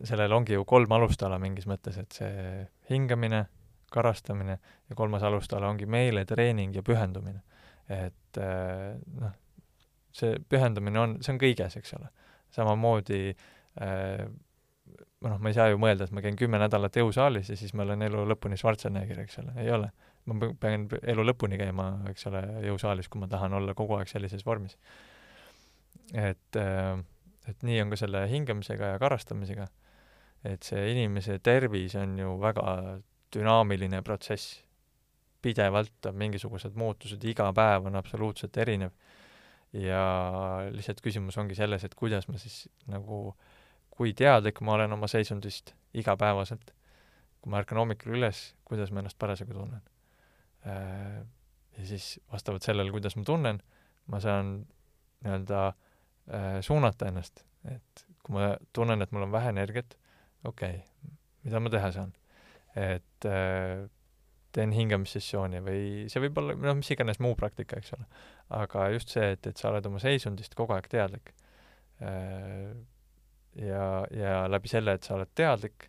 [0.09, 3.45] sellel ongi ju kolm alustala mingis mõttes, et see hingamine,
[3.93, 4.57] karastamine
[4.89, 7.45] ja kolmas alustala ongi meeletreening ja pühendumine
[7.89, 9.37] et äh, noh,
[10.15, 12.11] see pühendumine on, see on kõiges, eks ole.
[12.55, 14.27] samamoodi äh,
[15.25, 17.85] noh, ma ei saa ju mõelda, et ma käin kümme nädalat jõusaalis ja siis ma
[17.87, 19.91] olen elu lõpuni Schwarzenegger, eks ole, ei ole.
[20.29, 24.45] ma pean elu lõpuni käima, eks ole, jõusaalis, kui ma tahan olla kogu aeg sellises
[24.47, 24.77] vormis.
[26.13, 26.95] et, äh,
[27.49, 29.69] et nii on ka selle hingamisega ja karastamisega.
[30.45, 33.01] et see inimese tervis on ju väga
[33.35, 34.63] dünaamiline protsess
[35.43, 38.93] pidevalt on mingisugused muutused, iga päev on absoluutselt erinev.
[39.73, 40.01] ja
[40.73, 43.35] lihtsalt küsimus ongi selles, et kuidas ma siis nagu,
[43.93, 46.73] kui teadlik ma olen oma seisundist igapäevaselt,
[47.43, 49.83] kui ma ärkan hommikul üles, kuidas ma ennast parasjagu tunnen.
[50.65, 51.21] Äh,
[51.77, 53.61] ja siis vastavalt sellele, kuidas ma tunnen,
[54.09, 54.55] ma saan
[55.25, 59.99] nii-öelda äh, suunata ennast, et kui ma tunnen, et mul on vähe energiat,
[60.49, 61.13] okei okay,,
[61.45, 62.17] mida ma teha saan?
[62.79, 63.85] et äh,
[64.55, 65.81] teen hingamissessiooni või
[66.11, 68.07] see võib olla, noh, mis iganes muu praktika, eks ole.
[68.59, 71.35] aga just see, et, et sa oled oma seisundist kogu aeg teadlik.
[72.05, 72.73] Äh,
[73.61, 75.89] ja, ja läbi selle, et sa oled teadlik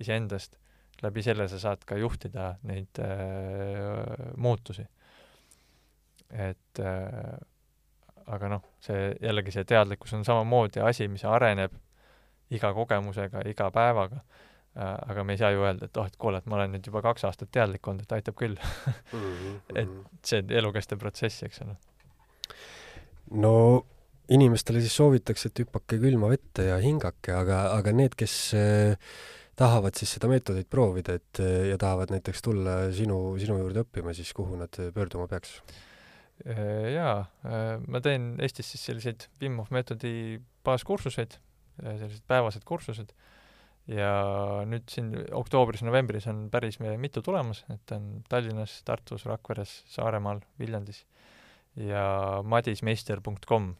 [0.00, 0.56] iseendast,
[1.04, 4.86] läbi selle sa saad ka juhtida neid äh, muutusi.
[6.30, 7.38] et äh,
[8.30, 11.74] aga noh, see jällegi, see teadlikkus on samamoodi asi, mis areneb
[12.54, 14.20] iga kogemusega, iga päevaga
[14.74, 17.02] aga me ei saa ju öelda, et oh, et kuule, et ma olen nüüd juba
[17.02, 18.54] kaks aastat teadlik olnud, et aitab küll.
[19.12, 19.56] -hmm.
[19.74, 19.88] et
[20.22, 21.74] see on elukestev protsess, eks ole.
[23.30, 23.54] no
[24.30, 29.12] inimestele siis soovitakse, et hüpake külma vette ja hingake, aga, aga need, kes äh,
[29.58, 34.14] tahavad siis seda meetodit proovida, et äh, ja tahavad näiteks tulla sinu, sinu juurde õppima,
[34.16, 35.58] siis kuhu nad pöörduma peaks?
[36.46, 37.26] Äh, jaa,
[37.86, 41.36] ma teen Eestis siis selliseid Wim Hof meetodi baaskursuseid,
[41.80, 43.12] sellised päevased kursused
[43.90, 44.10] ja
[44.70, 51.04] nüüd siin oktoobris-novembris on päris mitu tulemas, et on Tallinnas, Tartus, Rakveres, Saaremaal, Viljandis
[51.80, 52.04] ja
[52.44, 53.72] madismeister.com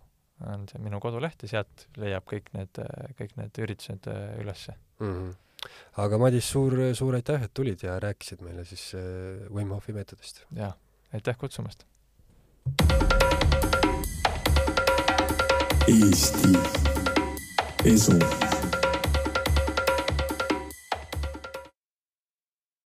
[0.51, 2.81] on see minu koduleht ja sealt leiab kõik need,
[3.19, 5.15] kõik need üritused äh, ülesse mm.
[5.15, 5.39] -hmm
[6.01, 9.03] aga Madis, suur, suur aitäh, et tulid ja rääkisid meile siis äh,
[9.53, 10.45] Wim Hofi meetodist.
[10.57, 10.73] jaa,
[11.13, 11.85] aitäh kutsumast!
[15.89, 16.55] Eesti
[17.85, 18.50] Esu